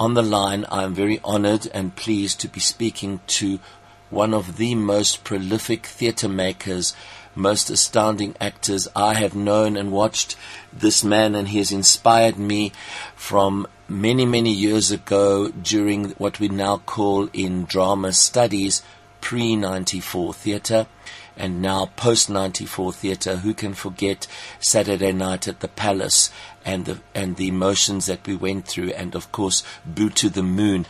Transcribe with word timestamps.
on 0.00 0.14
the 0.14 0.22
line, 0.22 0.64
I'm 0.70 0.94
very 0.94 1.20
honored 1.22 1.68
and 1.74 1.94
pleased 1.94 2.40
to 2.40 2.48
be 2.48 2.58
speaking 2.58 3.20
to 3.38 3.60
one 4.08 4.32
of 4.32 4.56
the 4.56 4.74
most 4.74 5.24
prolific 5.24 5.84
theatre 5.84 6.28
makers, 6.28 6.94
most 7.34 7.68
astounding 7.68 8.34
actors 8.40 8.88
I 8.96 9.12
have 9.14 9.34
known 9.36 9.76
and 9.76 9.92
watched. 9.92 10.36
This 10.72 11.04
man, 11.04 11.34
and 11.34 11.48
he 11.48 11.58
has 11.58 11.70
inspired 11.70 12.38
me 12.38 12.72
from 13.14 13.66
many, 13.88 14.24
many 14.24 14.50
years 14.50 14.90
ago 14.90 15.50
during 15.50 16.12
what 16.12 16.40
we 16.40 16.48
now 16.48 16.78
call 16.78 17.28
in 17.34 17.66
drama 17.66 18.14
studies 18.14 18.82
pre 19.20 19.54
94 19.54 20.32
theatre 20.32 20.86
and 21.40 21.62
now 21.62 21.86
post 21.96 22.28
94 22.28 22.92
theatre. 22.92 23.36
Who 23.36 23.54
can 23.54 23.74
forget 23.74 24.26
Saturday 24.60 25.12
night 25.12 25.48
at 25.48 25.60
the 25.60 25.68
Palace 25.68 26.30
and 26.64 26.84
the, 26.84 27.00
and 27.14 27.36
the 27.36 27.48
emotions 27.48 28.06
that 28.06 28.26
we 28.26 28.36
went 28.36 28.68
through, 28.68 28.90
and 28.90 29.14
of 29.14 29.32
course, 29.32 29.64
Boo 29.86 30.10
to 30.10 30.28
the 30.28 30.42
Moon. 30.42 30.86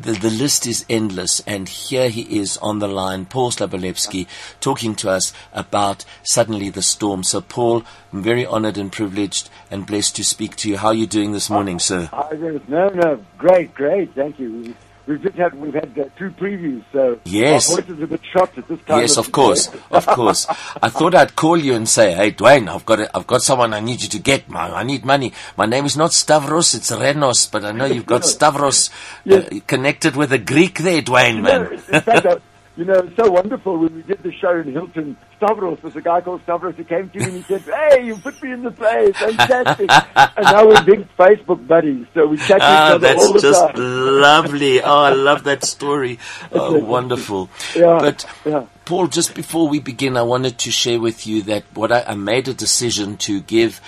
The, 0.00 0.12
the 0.12 0.30
list 0.30 0.66
is 0.66 0.84
endless, 0.90 1.40
and 1.46 1.68
here 1.68 2.08
he 2.08 2.40
is 2.40 2.56
on 2.56 2.80
the 2.80 2.88
line, 2.88 3.24
Paul 3.26 3.52
Slabolepszy, 3.52 4.26
talking 4.60 4.96
to 4.96 5.10
us 5.10 5.32
about 5.52 6.04
Suddenly 6.24 6.70
the 6.70 6.82
Storm. 6.82 7.22
So, 7.22 7.40
Paul, 7.40 7.84
I'm 8.12 8.22
very 8.22 8.44
honored 8.44 8.78
and 8.78 8.90
privileged 8.90 9.48
and 9.70 9.86
blessed 9.86 10.16
to 10.16 10.24
speak 10.24 10.56
to 10.56 10.68
you. 10.68 10.78
How 10.78 10.88
are 10.88 10.94
you 10.94 11.06
doing 11.06 11.30
this 11.30 11.48
morning, 11.48 11.78
sir? 11.78 12.10
I, 12.12 12.34
no, 12.66 12.88
no, 12.88 13.24
great, 13.38 13.74
great, 13.74 14.12
thank 14.14 14.40
you. 14.40 14.74
We've 15.06 15.20
just 15.20 15.34
had 15.34 15.54
we've 15.54 15.74
had 15.74 15.98
uh, 15.98 16.04
two 16.16 16.30
previews, 16.30 16.84
so 16.92 17.18
yes, 17.24 17.70
our 17.70 17.80
voice 17.80 17.90
is 17.90 18.02
a 18.02 18.06
bit 18.06 18.20
shot 18.24 18.56
at 18.56 18.68
this 18.68 18.78
time. 18.86 19.00
Yes, 19.00 19.16
of, 19.16 19.26
of 19.26 19.32
course, 19.32 19.68
of 19.90 20.06
course. 20.06 20.46
I 20.80 20.90
thought 20.90 21.16
I'd 21.16 21.34
call 21.34 21.56
you 21.56 21.74
and 21.74 21.88
say, 21.88 22.12
"Hey, 22.12 22.30
Dwayne, 22.30 22.68
I've 22.68 22.86
got 22.86 23.00
a, 23.00 23.16
I've 23.16 23.26
got 23.26 23.42
someone 23.42 23.74
I 23.74 23.80
need 23.80 24.02
you 24.02 24.08
to 24.10 24.20
get. 24.20 24.48
My, 24.48 24.70
I 24.70 24.84
need 24.84 25.04
money. 25.04 25.32
My 25.56 25.66
name 25.66 25.86
is 25.86 25.96
not 25.96 26.12
Stavros, 26.12 26.74
it's 26.74 26.92
Renos, 26.92 27.50
but 27.50 27.64
I 27.64 27.72
know 27.72 27.86
you've 27.86 28.06
got 28.06 28.24
Stavros 28.36 28.90
yes. 29.24 29.48
uh, 29.50 29.58
connected 29.66 30.14
with 30.14 30.32
a 30.32 30.38
Greek 30.38 30.78
there, 30.78 31.02
Dwayne, 31.02 31.42
man." 31.42 31.72
in 31.72 31.78
fact, 31.78 32.42
you 32.82 32.88
know, 32.88 32.98
it's 32.98 33.14
so 33.14 33.30
wonderful 33.30 33.78
when 33.78 33.94
we 33.94 34.02
did 34.02 34.20
the 34.24 34.32
show 34.32 34.58
in 34.58 34.72
Hilton. 34.72 35.16
Stavros, 35.36 35.78
there's 35.82 35.94
a 35.94 36.00
guy 36.00 36.20
called 36.20 36.42
Stavros 36.42 36.74
who 36.74 36.82
came 36.82 37.08
to 37.10 37.18
me 37.20 37.24
and 37.26 37.34
he 37.34 37.42
said, 37.42 37.60
Hey, 37.60 38.04
you 38.06 38.16
put 38.16 38.42
me 38.42 38.50
in 38.50 38.64
the 38.64 38.72
play, 38.72 39.12
fantastic. 39.12 39.88
and 40.16 40.44
now 40.44 40.66
we're 40.66 40.82
big 40.82 41.06
Facebook 41.16 41.64
buddies, 41.64 42.06
so 42.12 42.26
we 42.26 42.38
chat 42.38 42.58
ah, 42.60 42.88
each 42.88 42.94
other 42.94 43.06
that's 43.06 43.24
all 43.24 43.32
the 43.34 43.38
just 43.38 43.60
time. 43.60 43.76
lovely. 43.76 44.82
Oh, 44.82 44.98
I 44.98 45.10
love 45.10 45.44
that 45.44 45.64
story. 45.64 46.18
Oh, 46.54 46.78
wonderful. 46.78 47.48
Yeah, 47.74 47.98
but, 48.00 48.26
yeah. 48.44 48.66
Paul, 48.84 49.06
just 49.06 49.34
before 49.34 49.68
we 49.68 49.78
begin, 49.78 50.16
I 50.16 50.22
wanted 50.22 50.58
to 50.58 50.70
share 50.70 51.00
with 51.00 51.26
you 51.26 51.42
that 51.42 51.64
what 51.74 51.92
I, 51.92 52.02
I 52.02 52.14
made 52.14 52.48
a 52.48 52.54
decision 52.54 53.16
to 53.18 53.40
give 53.40 53.80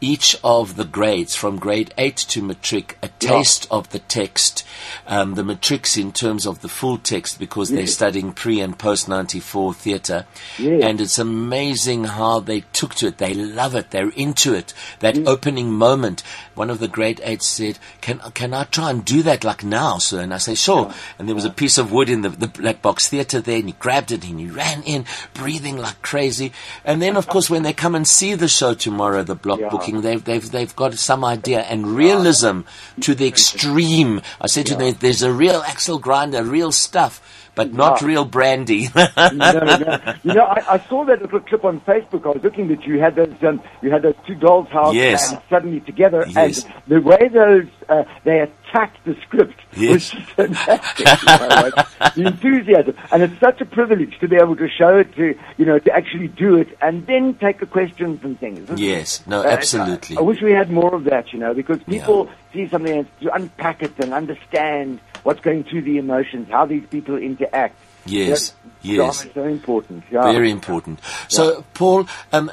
each 0.00 0.36
of 0.42 0.76
the 0.76 0.84
grades 0.84 1.34
from 1.34 1.58
grade 1.58 1.92
8 1.98 2.16
to 2.16 2.42
matric 2.42 2.96
a 3.02 3.08
taste 3.18 3.66
yeah. 3.70 3.78
of 3.78 3.90
the 3.90 3.98
text 3.98 4.64
um, 5.06 5.34
the 5.34 5.44
matrics 5.44 5.96
in 5.96 6.12
terms 6.12 6.46
of 6.46 6.60
the 6.60 6.68
full 6.68 6.98
text 6.98 7.38
because 7.38 7.70
they're 7.70 7.86
studying 7.86 8.32
pre 8.32 8.60
and 8.60 8.78
post 8.78 9.08
94 9.08 9.74
theatre 9.74 10.26
yeah. 10.58 10.86
and 10.86 11.00
it's 11.00 11.18
amazing 11.18 12.04
how 12.04 12.40
they 12.40 12.60
took 12.72 12.94
to 12.96 13.08
it. 13.08 13.18
They 13.18 13.34
love 13.34 13.74
it. 13.74 13.90
They're 13.90 14.10
into 14.10 14.54
it. 14.54 14.72
That 15.00 15.18
opening 15.26 15.72
moment 15.72 16.22
one 16.54 16.70
of 16.70 16.78
the 16.78 16.88
grade 16.88 17.20
8s 17.24 17.42
said 17.42 17.78
can, 18.00 18.18
can 18.34 18.54
I 18.54 18.64
try 18.64 18.90
and 18.90 19.04
do 19.04 19.22
that 19.22 19.44
like 19.44 19.64
now 19.64 19.98
sir? 19.98 20.20
And 20.20 20.34
I 20.34 20.38
say 20.38 20.54
sure. 20.54 20.92
And 21.18 21.28
there 21.28 21.34
was 21.34 21.44
a 21.44 21.50
piece 21.50 21.78
of 21.78 21.92
wood 21.92 22.08
in 22.08 22.22
the, 22.22 22.28
the 22.30 22.48
black 22.48 22.82
box 22.82 23.08
theatre 23.08 23.40
there 23.40 23.58
and 23.58 23.66
he 23.66 23.72
grabbed 23.72 24.12
it 24.12 24.28
and 24.28 24.40
he 24.40 24.48
ran 24.48 24.82
in 24.82 25.04
breathing 25.34 25.76
like 25.76 26.02
crazy. 26.02 26.52
And 26.84 27.00
then 27.00 27.16
of 27.16 27.26
course 27.28 27.50
when 27.50 27.62
they 27.62 27.72
come 27.72 27.94
and 27.94 28.06
see 28.06 28.34
the 28.34 28.48
show 28.48 28.74
tomorrow 28.74 29.22
the 29.22 29.34
block 29.34 29.60
booking 29.70 29.89
They've, 29.98 30.22
they've, 30.22 30.50
they've 30.50 30.76
got 30.76 30.94
some 30.94 31.24
idea 31.24 31.60
and 31.60 31.88
realism 31.88 32.60
to 33.00 33.14
the 33.14 33.26
extreme. 33.26 34.20
I 34.40 34.46
said 34.46 34.66
to 34.66 34.76
them, 34.76 34.96
there's 35.00 35.22
a 35.22 35.32
real 35.32 35.62
angle 35.62 35.98
grinder, 35.98 36.44
real 36.44 36.72
stuff, 36.72 37.49
but 37.60 37.74
not 37.74 38.00
real 38.00 38.24
brandy. 38.24 38.88
no, 38.96 39.30
no. 39.34 40.14
You 40.22 40.34
know, 40.34 40.44
I, 40.44 40.74
I, 40.74 40.78
saw 40.88 41.04
that 41.04 41.20
little 41.20 41.40
clip 41.40 41.64
on 41.64 41.80
Facebook. 41.82 42.24
I 42.24 42.30
was 42.30 42.42
looking 42.42 42.68
that 42.68 42.84
you 42.84 42.98
had 42.98 43.16
those, 43.16 43.34
um, 43.42 43.62
you 43.82 43.90
had 43.90 44.00
those 44.02 44.14
two 44.26 44.34
dolls' 44.34 44.68
house 44.68 44.94
yes. 44.94 45.30
and 45.30 45.42
suddenly 45.50 45.80
together, 45.80 46.24
yes. 46.26 46.64
and 46.64 46.74
the 46.88 47.00
way 47.02 47.28
those 47.28 47.66
uh, 47.90 48.04
they 48.24 48.40
attacked 48.40 49.04
the 49.04 49.14
script 49.26 49.60
yes. 49.76 50.14
was 50.14 50.24
fantastic. 50.36 51.06
you 51.06 51.38
know, 51.38 51.70
like, 51.70 52.14
the 52.14 52.26
enthusiasm, 52.26 52.96
and 53.12 53.22
it's 53.24 53.38
such 53.40 53.60
a 53.60 53.66
privilege 53.66 54.18
to 54.20 54.28
be 54.28 54.36
able 54.36 54.56
to 54.56 54.68
show 54.68 54.96
it 54.96 55.14
to 55.16 55.38
you 55.58 55.66
know 55.66 55.78
to 55.78 55.92
actually 55.92 56.28
do 56.28 56.56
it 56.56 56.68
and 56.80 57.06
then 57.06 57.34
take 57.34 57.60
the 57.60 57.66
questions 57.66 58.20
and 58.22 58.40
things. 58.40 58.70
Yes, 58.80 59.26
no, 59.26 59.44
absolutely. 59.44 60.16
I, 60.16 60.20
I, 60.20 60.22
wish 60.22 60.40
we 60.40 60.52
had 60.52 60.70
more 60.70 60.94
of 60.94 61.04
that, 61.04 61.32
you 61.34 61.38
know, 61.38 61.52
because 61.52 61.82
people 61.84 62.26
yeah. 62.26 62.34
See 62.52 62.68
something 62.68 63.06
to 63.22 63.34
unpack 63.34 63.82
it 63.82 63.98
and 63.98 64.12
understand 64.12 65.00
what's 65.22 65.40
going 65.40 65.64
through 65.64 65.82
the 65.82 65.98
emotions, 65.98 66.48
how 66.50 66.66
these 66.66 66.86
people 66.86 67.16
interact. 67.16 67.76
Yes, 68.06 68.54
yes. 68.82 69.26
so 69.34 69.44
important. 69.44 70.04
Yeah. 70.10 70.32
Very 70.32 70.50
important. 70.50 71.00
So, 71.28 71.58
yeah. 71.58 71.64
Paul, 71.74 72.08
um, 72.32 72.50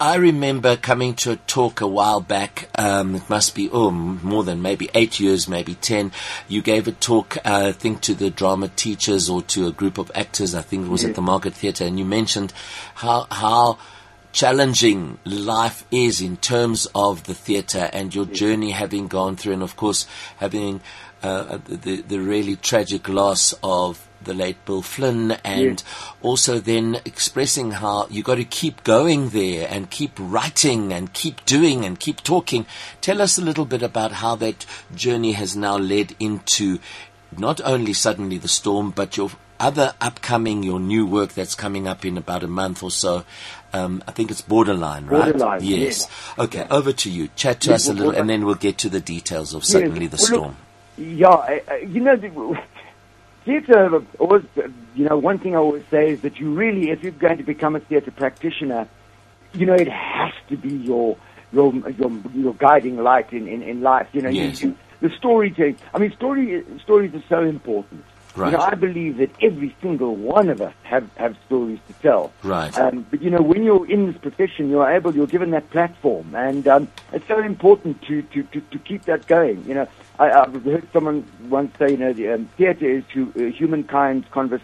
I 0.00 0.14
remember 0.14 0.76
coming 0.76 1.14
to 1.16 1.32
a 1.32 1.36
talk 1.36 1.80
a 1.80 1.86
while 1.86 2.20
back. 2.20 2.68
Um, 2.76 3.16
it 3.16 3.28
must 3.28 3.56
be 3.56 3.68
oh 3.70 3.90
more 3.90 4.44
than 4.44 4.62
maybe 4.62 4.88
eight 4.94 5.18
years, 5.18 5.48
maybe 5.48 5.74
ten. 5.74 6.12
You 6.46 6.62
gave 6.62 6.86
a 6.86 6.92
talk, 6.92 7.36
uh, 7.38 7.40
I 7.44 7.72
think, 7.72 8.02
to 8.02 8.14
the 8.14 8.30
drama 8.30 8.68
teachers 8.68 9.28
or 9.28 9.42
to 9.42 9.66
a 9.66 9.72
group 9.72 9.98
of 9.98 10.12
actors. 10.14 10.54
I 10.54 10.62
think 10.62 10.86
it 10.86 10.90
was 10.90 11.02
yes. 11.02 11.10
at 11.10 11.16
the 11.16 11.22
Market 11.22 11.54
Theatre, 11.54 11.84
and 11.84 11.98
you 11.98 12.04
mentioned 12.04 12.52
how 12.94 13.26
how 13.32 13.78
challenging 14.32 15.18
life 15.24 15.84
is 15.90 16.20
in 16.20 16.36
terms 16.36 16.86
of 16.94 17.24
the 17.24 17.34
theatre 17.34 17.90
and 17.92 18.14
your 18.14 18.26
journey 18.26 18.70
having 18.70 19.08
gone 19.08 19.36
through, 19.36 19.54
and 19.54 19.62
of 19.62 19.76
course 19.76 20.06
having 20.36 20.80
uh, 21.22 21.58
the 21.66 22.02
the 22.02 22.18
really 22.20 22.56
tragic 22.56 23.08
loss 23.08 23.54
of 23.62 24.08
the 24.22 24.34
late 24.34 24.64
Bill 24.64 24.82
Flynn, 24.82 25.32
and 25.44 25.80
yes. 25.80 25.84
also 26.22 26.58
then 26.58 27.00
expressing 27.04 27.70
how 27.70 28.06
you 28.10 28.22
got 28.22 28.34
to 28.34 28.44
keep 28.44 28.84
going 28.84 29.30
there 29.30 29.68
and 29.70 29.90
keep 29.90 30.12
writing 30.18 30.92
and 30.92 31.12
keep 31.12 31.44
doing 31.44 31.84
and 31.84 31.98
keep 31.98 32.22
talking. 32.22 32.66
Tell 33.00 33.22
us 33.22 33.38
a 33.38 33.42
little 33.42 33.64
bit 33.64 33.82
about 33.82 34.12
how 34.12 34.34
that 34.36 34.66
journey 34.94 35.32
has 35.32 35.56
now 35.56 35.78
led 35.78 36.14
into 36.18 36.78
not 37.36 37.60
only 37.64 37.92
suddenly 37.92 38.38
the 38.38 38.48
storm, 38.48 38.90
but 38.90 39.16
your 39.16 39.30
other 39.60 39.94
upcoming, 40.00 40.62
your 40.62 40.80
new 40.80 41.06
work 41.06 41.32
that's 41.32 41.54
coming 41.54 41.86
up 41.86 42.04
in 42.04 42.16
about 42.16 42.42
a 42.42 42.48
month 42.48 42.82
or 42.82 42.90
so. 42.90 43.24
Um, 43.72 44.02
I 44.08 44.12
think 44.12 44.30
it's 44.30 44.40
borderline, 44.40 45.06
right? 45.06 45.32
Borderline. 45.32 45.62
Yes. 45.62 46.08
Okay, 46.38 46.66
over 46.70 46.92
to 46.92 47.10
you. 47.10 47.28
Chat 47.36 47.60
to 47.62 47.74
us 47.74 47.88
a 47.88 47.92
little, 47.92 48.12
and 48.12 48.28
then 48.28 48.46
we'll 48.46 48.54
get 48.54 48.78
to 48.78 48.88
the 48.88 49.00
details 49.00 49.54
of 49.54 49.64
suddenly 49.64 50.06
the 50.06 50.16
well, 50.16 50.26
storm. 50.26 50.56
Look, 50.96 51.48
yeah, 51.48 51.76
you 51.76 52.00
know, 52.00 52.16
theatre 53.44 54.02
always, 54.18 54.44
you 54.94 55.04
know, 55.08 55.16
one 55.16 55.38
thing 55.38 55.54
I 55.54 55.58
always 55.58 55.84
say 55.90 56.10
is 56.10 56.20
that 56.22 56.38
you 56.38 56.54
really, 56.54 56.90
if 56.90 57.02
you're 57.02 57.12
going 57.12 57.38
to 57.38 57.44
become 57.44 57.76
a 57.76 57.80
theatre 57.80 58.10
practitioner, 58.10 58.88
you 59.54 59.66
know, 59.66 59.74
it 59.74 59.88
has 59.88 60.32
to 60.48 60.56
be 60.56 60.74
your 60.76 61.16
your 61.52 61.72
your, 61.72 62.10
your 62.34 62.54
guiding 62.54 62.98
light 62.98 63.32
in, 63.32 63.48
in, 63.48 63.62
in 63.62 63.80
life. 63.80 64.08
You 64.12 64.22
know, 64.22 64.28
yes. 64.28 64.62
you, 64.62 64.76
the 65.00 65.10
storytelling. 65.16 65.76
I 65.94 65.98
mean, 65.98 66.12
story 66.12 66.64
stories 66.82 67.14
are 67.14 67.24
so 67.28 67.42
important. 67.42 68.04
Right. 68.38 68.52
You 68.52 68.58
know, 68.58 68.64
I 68.64 68.74
believe 68.74 69.16
that 69.16 69.30
every 69.42 69.74
single 69.82 70.14
one 70.14 70.48
of 70.48 70.60
us 70.60 70.74
have, 70.84 71.10
have 71.16 71.36
stories 71.46 71.80
to 71.88 71.92
tell. 71.94 72.32
Right. 72.44 72.76
Um, 72.78 73.04
but 73.10 73.20
you 73.20 73.30
know, 73.30 73.42
when 73.42 73.64
you're 73.64 73.90
in 73.90 74.06
this 74.06 74.16
profession, 74.20 74.70
you're 74.70 74.88
able, 74.88 75.12
you're 75.14 75.26
given 75.26 75.50
that 75.50 75.68
platform, 75.70 76.34
and 76.36 76.66
um, 76.68 76.88
it's 77.12 77.26
so 77.26 77.40
important 77.40 78.00
to, 78.02 78.22
to, 78.22 78.44
to, 78.44 78.60
to 78.60 78.78
keep 78.78 79.02
that 79.06 79.26
going. 79.26 79.64
You 79.66 79.74
know, 79.74 79.88
I, 80.20 80.28
have 80.28 80.62
heard 80.62 80.86
someone 80.92 81.26
once 81.48 81.76
say, 81.78 81.90
you 81.90 81.96
know, 81.96 82.12
the 82.12 82.34
um, 82.34 82.48
theatre 82.56 82.88
is 82.88 83.04
to, 83.14 83.32
uh, 83.36 83.50
humankind's 83.50 84.28
convers- 84.30 84.60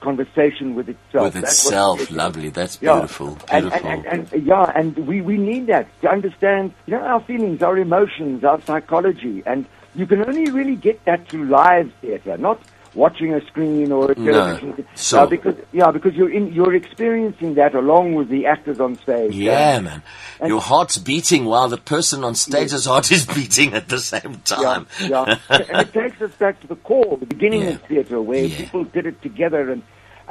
conversation 0.00 0.74
with 0.74 0.88
itself. 0.88 1.34
With 1.34 1.36
itself, 1.36 2.10
lovely. 2.10 2.48
That's 2.48 2.76
beautiful. 2.76 3.38
Yeah. 3.48 3.60
Beautiful. 3.60 3.86
And, 3.86 3.86
and, 3.86 4.06
and, 4.06 4.32
and, 4.32 4.46
yeah, 4.46 4.72
and 4.74 5.06
we, 5.06 5.20
we 5.20 5.36
need 5.36 5.66
that 5.66 5.88
to 6.00 6.10
understand, 6.10 6.72
you 6.86 6.94
know, 6.94 7.02
our 7.02 7.20
feelings, 7.20 7.62
our 7.62 7.76
emotions, 7.78 8.42
our 8.42 8.60
psychology, 8.62 9.42
and 9.46 9.66
you 9.94 10.06
can 10.06 10.24
only 10.26 10.50
really 10.50 10.76
get 10.76 11.04
that 11.04 11.28
through 11.28 11.44
live 11.44 11.92
theatre, 12.00 12.36
not 12.38 12.60
watching 12.94 13.32
a 13.34 13.44
screen 13.46 13.90
or 13.92 14.10
a 14.10 14.14
television. 14.14 14.74
No. 14.78 14.84
So, 14.94 15.22
uh, 15.22 15.26
because 15.26 15.56
yeah, 15.72 15.90
because 15.90 16.14
you're 16.14 16.30
in, 16.32 16.52
you're 16.52 16.74
experiencing 16.74 17.54
that 17.54 17.74
along 17.74 18.14
with 18.14 18.28
the 18.28 18.46
actors 18.46 18.80
on 18.80 18.96
stage. 18.96 19.34
Yeah, 19.34 19.80
man. 19.80 20.02
And 20.40 20.48
Your 20.48 20.60
heart's 20.60 20.98
beating 20.98 21.44
while 21.44 21.68
the 21.68 21.78
person 21.78 22.24
on 22.24 22.34
stage's 22.34 22.84
heart 22.86 23.10
is 23.12 23.26
beating 23.26 23.74
at 23.74 23.88
the 23.88 23.98
same 23.98 24.40
time. 24.44 24.86
Yeah, 25.00 25.08
yeah. 25.08 25.38
and 25.48 25.80
it 25.88 25.92
takes 25.92 26.20
us 26.20 26.32
back 26.32 26.60
to 26.60 26.66
the 26.66 26.76
core, 26.76 27.16
the 27.18 27.26
beginning 27.26 27.62
Yeah. 27.62 27.70
of 27.70 27.82
theatre, 27.82 28.20
where 28.20 28.48
people 28.48 28.84
did 28.84 29.06
it 29.06 29.20
together 29.22 29.70
and. 29.70 29.82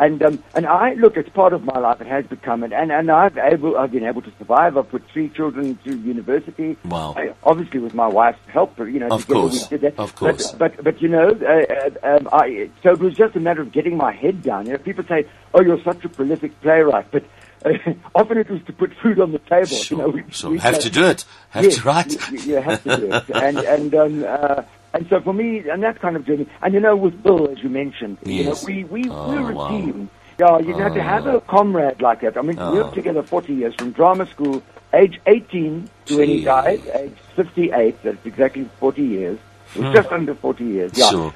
And 0.01 0.23
um, 0.23 0.43
and 0.55 0.65
I 0.65 0.93
look, 0.95 1.15
it's 1.15 1.29
part 1.29 1.53
of 1.53 1.63
my 1.63 1.77
life. 1.77 2.01
It 2.01 2.07
has 2.07 2.25
become 2.25 2.63
it, 2.63 2.73
and 2.73 2.91
and 2.91 3.11
I've 3.11 3.37
able 3.37 3.77
I've 3.77 3.91
been 3.91 4.03
able 4.03 4.23
to 4.23 4.31
survive. 4.39 4.75
I've 4.75 4.89
put 4.89 5.03
three 5.13 5.29
children 5.29 5.77
through 5.83 5.97
university. 5.97 6.75
Wow. 6.85 7.13
I, 7.15 7.35
obviously, 7.43 7.81
with 7.81 7.93
my 7.93 8.07
wife's 8.07 8.39
help, 8.47 8.79
you 8.79 8.99
know. 8.99 9.09
Of 9.09 9.27
course. 9.27 9.69
we 9.69 9.77
did 9.77 9.81
that. 9.81 9.99
Of 10.01 10.15
course. 10.15 10.53
But 10.53 10.75
but, 10.77 10.83
but 10.83 11.01
you 11.03 11.07
know, 11.07 11.29
uh, 11.29 11.73
uh, 12.03 12.17
um, 12.17 12.29
I, 12.33 12.71
so 12.81 12.93
it 12.93 12.99
was 12.99 13.13
just 13.13 13.35
a 13.35 13.39
matter 13.39 13.61
of 13.61 13.71
getting 13.71 13.95
my 13.95 14.11
head 14.11 14.41
down. 14.41 14.65
You 14.65 14.71
know, 14.73 14.79
people 14.79 15.03
say, 15.07 15.27
"Oh, 15.53 15.61
you're 15.61 15.83
such 15.83 16.03
a 16.03 16.09
prolific 16.09 16.59
playwright," 16.61 17.11
but 17.11 17.23
uh, 17.63 17.73
often 18.15 18.39
it 18.39 18.49
was 18.49 18.63
to 18.63 18.73
put 18.73 18.91
food 19.03 19.19
on 19.19 19.33
the 19.33 19.39
table. 19.39 19.67
Sure. 19.67 19.97
You 19.99 20.03
know, 20.03 20.09
we, 20.09 20.23
so 20.31 20.49
we 20.49 20.57
have 20.57 20.77
say- 20.77 20.81
to 20.81 20.89
do 20.89 21.05
it. 21.05 21.25
Have 21.51 21.63
Yes, 21.65 21.75
to 21.75 21.83
write. 21.83 22.31
You, 22.31 22.39
you 22.39 22.55
have 22.59 22.81
to 22.85 22.97
do 22.97 23.13
it. 23.13 23.29
and 23.35 23.57
and 23.59 23.93
um, 23.93 24.23
uh, 24.27 24.63
And 24.93 25.07
so 25.09 25.21
for 25.21 25.33
me, 25.33 25.67
and 25.69 25.81
that 25.83 25.99
kind 26.01 26.15
of 26.15 26.25
journey, 26.25 26.47
and 26.61 26.73
you 26.73 26.79
know, 26.79 26.95
with 26.95 27.21
Bill, 27.23 27.49
as 27.49 27.59
you 27.63 27.69
mentioned, 27.69 28.17
you 28.25 28.43
know, 28.45 28.55
we, 28.65 28.83
we, 28.85 29.09
Oh, 29.09 29.29
we're 29.29 29.51
a 29.51 29.55
wow. 29.55 29.69
team. 29.69 30.09
Yeah, 30.39 30.59
you 30.59 30.75
know, 30.75 30.93
to 30.93 31.01
have 31.01 31.27
a 31.27 31.39
comrade 31.41 32.01
like 32.01 32.21
that. 32.21 32.37
I 32.37 32.41
mean, 32.41 32.57
we 32.57 32.61
Oh. 32.63 32.73
worked 32.75 32.95
together 32.95 33.21
40 33.23 33.53
years 33.53 33.75
from 33.75 33.91
drama 33.91 34.25
school, 34.27 34.61
age 34.93 35.19
18 35.27 35.89
to 36.07 36.17
when 36.17 36.27
he 36.27 36.39
Gee. 36.39 36.43
died, 36.45 36.81
age 36.93 37.13
58. 37.35 38.03
That's 38.03 38.25
exactly 38.25 38.67
40 38.79 39.01
years. 39.03 39.39
It 39.75 39.81
was 39.83 39.93
just 39.93 40.11
under 40.11 40.33
40 40.35 40.65
years. 40.65 40.91
Yeah. 40.95 41.05
Hmm. 41.09 41.15
Sure. 41.15 41.33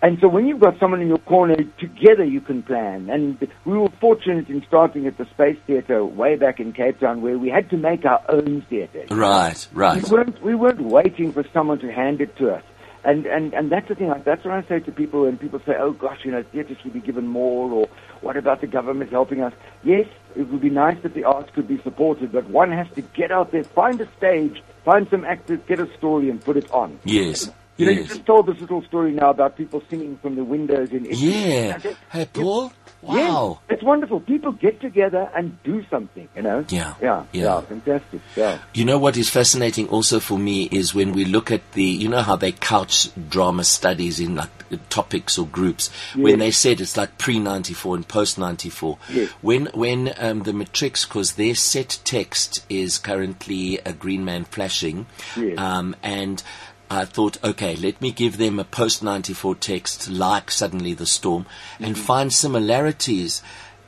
And 0.00 0.18
so 0.20 0.28
when 0.28 0.46
you've 0.46 0.60
got 0.60 0.78
someone 0.78 1.00
in 1.00 1.08
your 1.08 1.18
corner, 1.18 1.56
together 1.78 2.24
you 2.24 2.40
can 2.40 2.62
plan. 2.62 3.08
And 3.10 3.36
we 3.64 3.76
were 3.78 3.88
fortunate 4.00 4.48
in 4.48 4.62
starting 4.66 5.06
at 5.06 5.16
the 5.18 5.24
Space 5.26 5.56
Theatre 5.66 6.04
way 6.04 6.36
back 6.36 6.60
in 6.60 6.72
Cape 6.72 7.00
Town 7.00 7.20
where 7.20 7.36
we 7.38 7.48
had 7.48 7.68
to 7.70 7.76
make 7.76 8.04
our 8.04 8.20
own 8.28 8.60
theatre. 8.68 9.04
Right, 9.10 9.66
right. 9.72 10.02
We 10.02 10.08
weren't, 10.10 10.42
we 10.42 10.54
weren't 10.54 10.82
waiting 10.82 11.32
for 11.32 11.44
someone 11.52 11.78
to 11.80 11.90
hand 11.90 12.20
it 12.20 12.36
to 12.36 12.54
us. 12.54 12.62
And, 13.04 13.26
and, 13.26 13.54
and 13.54 13.70
that's 13.70 13.88
the 13.88 13.94
thing, 13.94 14.08
like, 14.08 14.24
that's 14.24 14.44
what 14.44 14.54
I 14.54 14.62
say 14.62 14.80
to 14.80 14.92
people 14.92 15.22
when 15.22 15.38
people 15.38 15.60
say, 15.64 15.76
oh 15.78 15.92
gosh, 15.92 16.24
you 16.24 16.32
know, 16.32 16.42
theatre 16.42 16.76
should 16.82 16.92
be 16.92 17.00
given 17.00 17.26
more, 17.26 17.70
or 17.70 17.88
what 18.20 18.36
about 18.36 18.60
the 18.60 18.66
government 18.66 19.10
helping 19.10 19.40
us? 19.40 19.52
Yes, 19.84 20.06
it 20.34 20.48
would 20.48 20.60
be 20.60 20.70
nice 20.70 21.00
that 21.02 21.14
the 21.14 21.24
arts 21.24 21.50
could 21.54 21.68
be 21.68 21.78
supported, 21.82 22.32
but 22.32 22.48
one 22.50 22.72
has 22.72 22.88
to 22.96 23.02
get 23.02 23.30
out 23.30 23.52
there, 23.52 23.62
find 23.62 24.00
a 24.00 24.08
stage, 24.16 24.62
find 24.84 25.08
some 25.08 25.24
actors, 25.24 25.60
get 25.68 25.78
a 25.78 25.92
story 25.96 26.28
and 26.28 26.44
put 26.44 26.56
it 26.56 26.70
on. 26.72 26.98
Yes. 27.04 27.50
You 27.78 27.86
know, 27.86 27.92
you 27.92 28.00
Yes. 28.00 28.08
just 28.08 28.26
told 28.26 28.46
this 28.46 28.60
little 28.60 28.82
story 28.82 29.12
now 29.12 29.30
about 29.30 29.56
people 29.56 29.82
singing 29.88 30.18
from 30.20 30.34
the 30.34 30.42
windows 30.44 30.90
in 30.90 31.06
Italy. 31.06 31.16
Yeah. 31.30 31.78
Hey, 32.10 32.26
Paul? 32.32 32.72
Wow. 33.00 33.60
it's 33.68 33.82
wonderful. 33.84 34.18
People 34.18 34.50
get 34.50 34.80
together 34.80 35.30
and 35.36 35.56
do 35.62 35.84
something, 35.88 36.28
you 36.34 36.42
know? 36.42 36.64
Yeah, 36.68 36.94
Yeah, 37.00 37.22
yeah. 37.32 37.42
yeah, 37.44 37.60
fantastic, 37.60 38.20
yeah. 38.34 38.58
You 38.74 38.84
know 38.84 38.98
what 38.98 39.16
is 39.16 39.30
fascinating 39.30 39.88
also 39.88 40.18
for 40.18 40.36
me 40.36 40.64
is 40.72 40.96
when 40.96 41.12
we 41.12 41.24
look 41.24 41.52
at 41.52 41.62
the, 41.72 41.84
you 41.84 42.08
know 42.08 42.22
how 42.22 42.34
they 42.34 42.50
couch 42.50 43.08
drama 43.30 43.62
studies 43.62 44.18
in 44.18 44.34
like 44.34 44.50
topics 44.90 45.38
or 45.38 45.46
groups. 45.46 45.90
When 46.16 46.40
they 46.40 46.50
said 46.50 46.80
it's 46.80 46.96
like 46.96 47.16
pre 47.18 47.38
ninety 47.38 47.72
four 47.72 47.94
and 47.94 48.06
post 48.06 48.36
ninety 48.36 48.68
four. 48.68 48.98
Yes. 49.08 49.30
When 49.42 49.66
when 49.66 50.12
um, 50.18 50.42
the 50.42 50.52
matrics, 50.52 51.04
because 51.04 51.34
their 51.34 51.54
set 51.54 52.00
text 52.04 52.66
is 52.68 52.98
currently 52.98 53.78
a 53.86 53.92
Green 53.92 54.24
Man 54.24 54.44
flashing, 54.44 55.06
Yes. 55.36 55.56
um, 55.56 55.94
and. 56.02 56.42
I 56.90 57.04
thought, 57.04 57.42
okay, 57.44 57.76
let 57.76 58.00
me 58.00 58.10
give 58.10 58.38
them 58.38 58.58
a 58.58 58.64
post 58.64 59.02
94 59.02 59.56
text 59.56 60.08
like 60.08 60.50
Suddenly 60.50 60.94
the 60.94 61.06
Storm 61.06 61.46
and 61.78 61.98
find 61.98 62.32
similarities. 62.32 63.42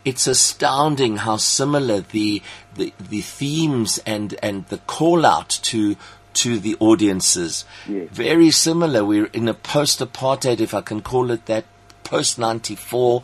It's 0.05 0.27
astounding 0.27 1.19
how 1.19 1.37
similar 1.37 2.01
the, 2.01 2.43
the, 2.75 2.93
the 2.99 3.21
themes 3.23 3.99
and, 4.07 4.35
and 4.43 4.67
the 4.69 4.79
call 4.79 5.25
out 5.25 5.49
to, 5.65 5.97
to 6.35 6.59
the 6.59 6.77
audiences. 6.81 7.65
Yes. 7.89 8.09
Very 8.11 8.51
similar. 8.51 9.05
We're 9.05 9.27
in 9.27 9.49
a 9.49 9.55
post 9.55 10.01
apartheid, 10.01 10.61
if 10.61 10.75
I 10.75 10.81
can 10.81 11.01
call 11.01 11.31
it 11.31 11.47
that, 11.47 11.65
post 12.05 12.39
94. 12.39 13.23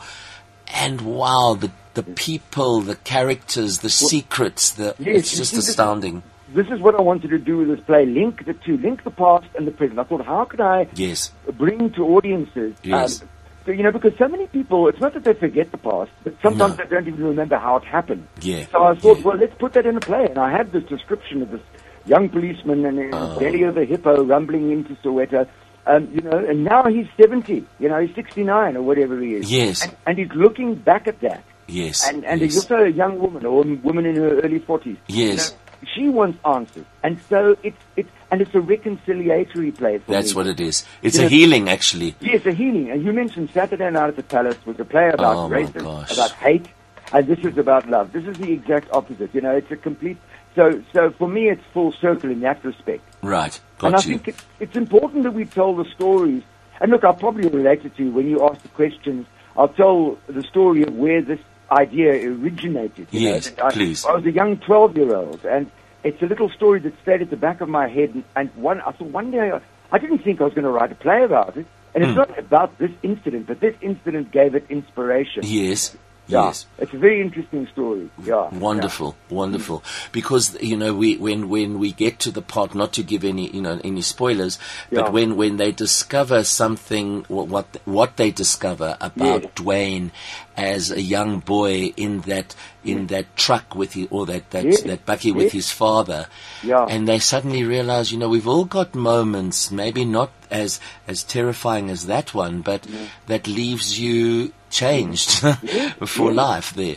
And 0.69 1.03
wow, 1.03 1.57
the, 1.59 1.71
the 1.95 2.03
people, 2.03 2.81
the 2.81 2.97
characters, 2.97 3.79
the 3.79 3.91
secrets, 3.91 4.71
the, 4.71 4.95
Yes, 4.99 5.17
it's 5.17 5.37
just 5.37 5.53
astounding. 5.55 6.23
This 6.57 6.69
is 6.69 6.81
what 6.81 6.95
I 6.95 7.03
wanted 7.03 7.29
to 7.31 7.39
do 7.39 7.59
with 7.59 7.69
this 7.69 7.81
play, 7.85 8.07
link 8.07 8.47
the 8.47 8.55
two, 8.55 8.79
link 8.79 9.05
the 9.05 9.11
past 9.11 9.45
and 9.57 9.67
the 9.67 9.71
present. 9.73 9.99
I 9.99 10.05
thought, 10.05 10.25
how 10.25 10.47
could 10.47 10.61
I 10.63 10.89
Yes. 10.95 11.31
bring 11.59 11.91
to 11.93 12.03
audiences. 12.17 12.75
Yes. 12.83 13.21
Um, 13.21 13.29
so, 13.67 13.73
you 13.73 13.83
know, 13.83 13.93
because 13.93 14.15
so 14.17 14.27
many 14.27 14.47
people, 14.47 14.89
it's 14.89 14.99
not 15.01 15.13
that 15.13 15.25
they 15.25 15.35
forget 15.35 15.71
the 15.71 15.77
past, 15.77 16.11
but 16.25 16.35
sometimes 16.43 16.79
No. 16.79 16.85
they 16.85 16.89
don't 16.89 17.09
even 17.09 17.25
remember 17.25 17.59
how 17.59 17.77
it 17.77 17.85
happened. 17.85 18.27
Yeah. 18.41 18.65
So 18.73 18.85
I 18.85 18.95
thought, 18.95 19.19
Yeah. 19.19 19.25
well, 19.25 19.37
let's 19.37 19.55
put 19.59 19.75
that 19.75 19.85
in 19.85 19.97
a 19.99 20.01
play. 20.01 20.25
And 20.31 20.39
I 20.39 20.51
had 20.51 20.73
this 20.73 20.85
description 20.85 21.43
of 21.43 21.51
this 21.51 21.61
young 22.07 22.31
policeman 22.31 22.87
and 22.87 22.99
in 23.01 23.11
Oh. 23.13 23.35
the 23.35 23.41
belly 23.41 23.63
of 23.65 23.77
a 23.77 23.85
hippo 23.85 24.25
rumbling 24.25 24.71
into 24.73 24.95
Soweto. 25.05 25.47
Um, 25.87 26.09
you 26.13 26.23
know, 26.23 26.39
and 26.39 26.65
now 26.65 26.85
he's 26.85 27.07
70, 27.21 27.65
you 27.79 27.89
know, 27.91 28.01
he's 28.01 28.15
69 28.15 28.77
or 28.79 28.83
whatever 28.83 29.21
he 29.21 29.35
is. 29.35 29.53
Yes. 29.53 29.83
And, 29.85 29.95
and 30.07 30.19
he's 30.19 30.33
looking 30.35 30.75
back 30.75 31.07
at 31.07 31.21
that. 31.21 31.45
Yes. 31.69 32.09
And, 32.09 32.25
and 32.25 32.41
yes. 32.41 32.55
he's 32.55 32.63
also 32.63 32.85
a 32.85 32.89
young 32.89 33.19
woman, 33.19 33.45
or 33.45 33.63
a 33.65 33.75
woman 33.75 34.07
in 34.07 34.17
her 34.17 34.41
early 34.41 34.59
40s. 34.61 34.97
Yes. 35.09 35.51
You 35.51 35.57
know, 35.57 35.63
she 35.95 36.09
wants 36.09 36.39
answers. 36.45 36.85
And 37.03 37.21
so 37.29 37.57
it's, 37.63 37.77
it's, 37.97 38.11
and 38.31 38.41
it's 38.41 38.55
a 38.55 38.59
reconciliatory 38.61 39.77
play 39.77 39.99
for 39.99 40.11
That's 40.13 40.31
me. 40.31 40.37
what 40.37 40.47
it 40.47 40.61
is. 40.61 40.85
It's 41.03 41.17
You 41.17 41.23
a 41.23 41.25
know- 41.25 41.29
healing, 41.31 41.69
actually. 41.69 42.15
Yes, 42.21 42.45
a 42.47 42.53
healing. 42.53 42.91
And 42.91 43.05
you 43.05 43.13
mentioned 43.13 43.51
Saturday 43.51 43.91
Night 43.91 44.09
at 44.09 44.17
the 44.17 44.23
Palace 44.23 44.57
was 44.67 44.79
a 44.81 44.85
play 44.85 45.09
about 45.09 45.37
Oh, 45.37 45.49
racism, 45.49 46.13
about 46.13 46.33
hate, 46.33 46.67
and 47.13 47.27
this 47.27 47.39
is 47.41 47.57
about 47.59 47.89
love. 47.89 48.13
This 48.13 48.25
is 48.25 48.37
the 48.39 48.53
exact 48.53 48.91
opposite. 48.93 49.35
You 49.35 49.41
know, 49.43 49.55
it's 49.57 49.71
a 49.71 49.77
complete. 49.77 50.17
So, 50.55 50.83
so 50.93 51.11
for 51.11 51.29
me, 51.29 51.49
it's 51.51 51.63
full 51.75 51.93
circle 51.93 52.31
in 52.31 52.41
that 52.41 52.65
respect. 52.65 53.03
Right. 53.23 53.59
got 53.79 53.87
and 53.89 53.97
I 53.97 53.99
you. 54.01 54.05
think 54.19 54.29
it's, 54.29 54.45
it's 54.61 54.77
important 54.77 55.25
that 55.25 55.33
we 55.33 55.45
tell 55.45 55.75
the 55.75 55.85
stories. 55.95 56.43
And 56.81 56.91
look, 56.91 57.05
I'll 57.05 57.15
probably 57.15 57.49
relate 57.49 57.85
it 57.85 57.97
to 57.97 58.05
you 58.05 58.11
when 58.11 58.29
you 58.29 58.47
ask 58.47 58.61
the 58.63 58.69
questions. 58.69 59.27
I'll 59.57 59.69
tell 59.69 60.19
the 60.27 60.43
story 60.43 60.83
of 60.83 60.95
where 60.95 61.23
this 61.23 61.41
idea 61.71 62.13
originated. 62.31 63.09
Yes, 63.11 63.53
I, 63.63 63.71
please. 63.71 64.05
I 64.05 64.13
was 64.13 64.25
a 64.25 64.31
young 64.31 64.57
12-year-old, 64.59 65.45
and 65.45 65.71
it's 66.05 66.21
a 66.23 66.27
little 66.27 66.51
story 66.51 66.81
that 66.81 66.93
stayed 67.03 67.23
at 67.23 67.31
the 67.31 67.37
back 67.37 67.61
of 67.61 67.69
my 67.69 67.89
head. 67.89 68.11
And, 68.11 68.25
and 68.35 68.55
one, 68.55 68.81
I 68.81 68.93
thought 68.93 69.09
one 69.09 69.31
day, 69.31 69.51
I, 69.51 69.61
I 69.91 69.99
didn't 69.99 70.19
think 70.19 70.41
I 70.41 70.45
was 70.45 70.55
going 70.55 70.65
to 70.65 70.71
write 70.71 70.93
a 70.93 70.95
play 70.95 71.25
about 71.25 71.57
it. 71.57 71.67
And 71.95 72.05
it's 72.05 72.13
hmm. 72.13 72.19
not 72.19 72.39
about 72.39 72.77
this 72.79 72.91
incident, 73.03 73.47
but 73.47 73.61
this 73.61 73.75
incident 73.81 74.31
gave 74.31 74.55
it 74.55 74.67
inspiration. 74.69 75.43
Yes. 75.45 75.97
Yeah. 76.29 76.47
Yes. 76.47 76.67
It's 76.79 76.93
a 76.93 76.99
very 76.99 77.21
interesting 77.21 77.69
story. 77.69 78.11
Yeah. 78.25 78.49
Wonderful, 78.51 79.17
wonderful. 79.31 79.85
Because 80.11 80.61
you 80.61 80.77
know, 80.77 80.93
we 80.93 81.17
when 81.17 81.49
when 81.49 81.79
we 81.79 81.93
get 81.93 82.19
to 82.21 82.31
the 82.33 82.43
part, 82.43 82.75
not 82.75 82.93
to 82.95 83.03
give 83.05 83.25
any 83.25 83.49
you 83.51 83.63
know 83.63 83.81
any 83.85 84.03
spoilers, 84.03 84.59
but 84.91 85.05
Yeah. 85.07 85.09
when 85.11 85.37
when 85.37 85.57
they 85.57 85.71
discover 85.73 86.43
something, 86.45 87.25
what 87.29 87.49
what, 87.49 87.67
what 87.85 88.17
they 88.17 88.31
discover 88.33 88.97
about 89.01 89.43
Yeah. 89.43 89.49
Dwayne 89.55 90.11
as 90.57 90.91
a 90.91 91.01
young 91.01 91.39
boy 91.41 91.93
in 91.97 92.23
that 92.23 92.55
in 92.83 93.07
that 93.09 93.37
truck 93.37 93.75
with 93.75 93.93
his, 93.93 94.09
or 94.11 94.27
that 94.27 94.51
that 94.51 94.65
Yeah. 94.65 94.87
that 94.87 95.07
bucky 95.07 95.31
with 95.31 95.47
Yeah. 95.55 95.59
his 95.61 95.71
father, 95.71 96.27
Yeah. 96.63 96.87
and 96.89 97.07
they 97.07 97.19
suddenly 97.21 97.63
realize, 97.63 98.11
you 98.11 98.19
know, 98.19 98.29
we've 98.29 98.49
all 98.49 98.65
got 98.65 98.95
moments, 98.95 99.71
maybe 99.71 100.05
not 100.05 100.31
as 100.51 100.81
as 101.07 101.23
terrifying 101.23 101.91
as 101.91 102.07
that 102.07 102.35
one, 102.35 102.61
but 102.61 102.87
that 103.27 103.47
leaves 103.47 103.99
you 103.99 104.53
changed 104.71 105.31
for 106.07 106.33
life 106.33 106.75
there. 106.75 106.97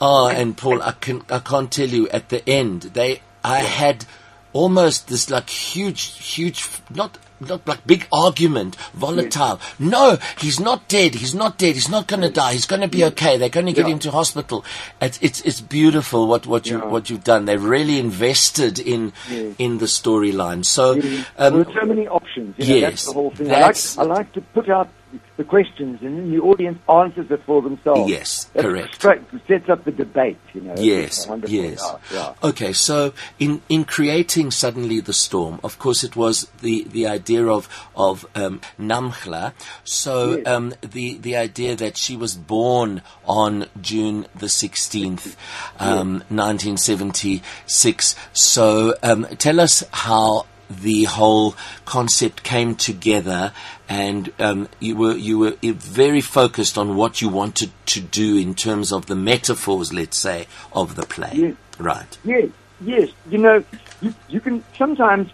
Oh, 0.00 0.28
and 0.28 0.56
Paul, 0.56 0.82
I 0.82 0.92
can 0.92 1.22
I 1.30 1.38
can't 1.38 1.70
tell 1.70 1.88
you 1.88 2.08
at 2.08 2.28
the 2.28 2.48
end 2.48 2.82
they 2.94 3.20
I 3.42 3.58
had 3.58 4.04
almost 4.52 5.08
this 5.08 5.30
like 5.30 5.50
huge 5.50 6.02
huge 6.18 6.68
not 6.90 7.18
not 7.40 7.66
like 7.68 7.86
big 7.86 8.06
argument, 8.12 8.76
volatile. 8.94 9.60
No, 9.78 10.18
he's 10.40 10.58
not 10.60 10.88
dead. 10.88 11.14
He's 11.14 11.34
not 11.34 11.58
dead. 11.58 11.74
He's 11.74 11.88
not 11.88 12.06
going 12.06 12.22
to 12.22 12.30
die. 12.30 12.52
He's 12.54 12.66
going 12.66 12.82
to 12.82 12.88
be 12.88 13.04
okay. 13.04 13.36
They're 13.36 13.48
going 13.48 13.66
to 13.66 13.72
get 13.72 13.86
Yeah. 13.86 13.92
him 13.94 13.98
to 14.00 14.10
hospital. 14.10 14.64
It's 15.00 15.18
it's 15.20 15.40
it's 15.42 15.60
beautiful 15.60 16.26
what 16.26 16.46
what 16.46 16.66
you 16.66 16.78
Yeah. 16.78 16.86
what 16.86 17.10
you've 17.10 17.24
done. 17.24 17.44
They've 17.44 17.62
really 17.62 17.98
invested 17.98 18.78
in 18.78 19.12
Yes. 19.30 19.54
in 19.58 19.78
the 19.78 19.86
storyline. 19.86 20.64
So 20.64 20.94
there 20.94 21.24
um, 21.38 21.60
are 21.60 21.72
so 21.80 21.86
many 21.86 22.06
options. 22.08 22.54
You 22.58 22.66
know, 22.66 22.80
yes, 22.80 22.90
that's 22.90 23.04
the 23.06 23.12
whole 23.12 23.30
thing. 23.30 23.50
I 23.52 23.60
like, 23.60 23.76
I 23.98 24.02
like 24.02 24.32
to 24.32 24.40
put 24.40 24.68
out 24.68 24.88
the 25.36 25.44
questions, 25.44 26.00
and 26.02 26.16
then 26.18 26.30
the 26.32 26.40
audience 26.40 26.78
answers 26.88 27.30
it 27.30 27.42
for 27.44 27.62
themselves. 27.62 28.10
Yes, 28.10 28.44
That's 28.52 28.66
correct. 28.66 28.94
Straight, 28.96 29.20
sets 29.46 29.68
up 29.68 29.84
the 29.84 29.92
debate. 29.92 30.38
You 30.54 30.62
know. 30.62 30.74
Yes, 30.76 31.28
yes. 31.46 31.80
Yeah, 31.82 31.98
yeah. 32.12 32.34
Okay, 32.42 32.72
so 32.72 33.12
in, 33.38 33.62
in 33.68 33.84
creating 33.84 34.50
suddenly 34.50 35.00
the 35.00 35.12
storm, 35.12 35.60
of 35.62 35.78
course, 35.78 36.02
it 36.04 36.16
was 36.16 36.50
the, 36.60 36.84
the 36.84 37.06
idea 37.06 37.46
of 37.46 37.68
of 37.94 38.26
um, 38.34 38.60
Namchla. 38.78 39.52
So 39.84 40.36
Yes. 40.36 40.46
um, 40.46 40.74
the 40.80 41.18
the 41.18 41.36
idea 41.36 41.76
that 41.76 41.96
she 41.96 42.16
was 42.16 42.34
born 42.34 43.02
on 43.26 43.66
June 43.80 44.26
the 44.34 44.48
sixteenth, 44.48 45.36
um, 45.78 46.24
nineteen 46.30 46.76
seventy 46.76 47.42
six. 47.66 48.16
So 48.32 48.94
um, 49.02 49.26
tell 49.38 49.60
us 49.60 49.84
how 49.92 50.46
the 50.68 51.04
whole 51.04 51.54
concept 51.84 52.42
came 52.42 52.74
together, 52.74 53.52
and 53.88 54.32
um, 54.38 54.68
you 54.80 54.96
were 54.96 55.16
you 55.16 55.38
were 55.38 55.56
very 55.62 56.20
focused 56.20 56.76
on 56.76 56.96
what 56.96 57.20
you 57.22 57.28
wanted 57.28 57.70
to 57.86 58.00
do 58.00 58.36
in 58.36 58.54
terms 58.54 58.92
of 58.92 59.06
the 59.06 59.16
metaphors, 59.16 59.92
let's 59.92 60.16
say, 60.16 60.46
of 60.72 60.96
the 60.96 61.04
play. 61.04 61.32
Yes. 61.34 61.54
Right. 61.78 62.18
Yes, 62.24 62.48
yes. 62.80 63.10
You 63.28 63.38
know, 63.38 63.64
you, 64.00 64.14
you 64.28 64.40
can 64.40 64.64
sometimes 64.76 65.30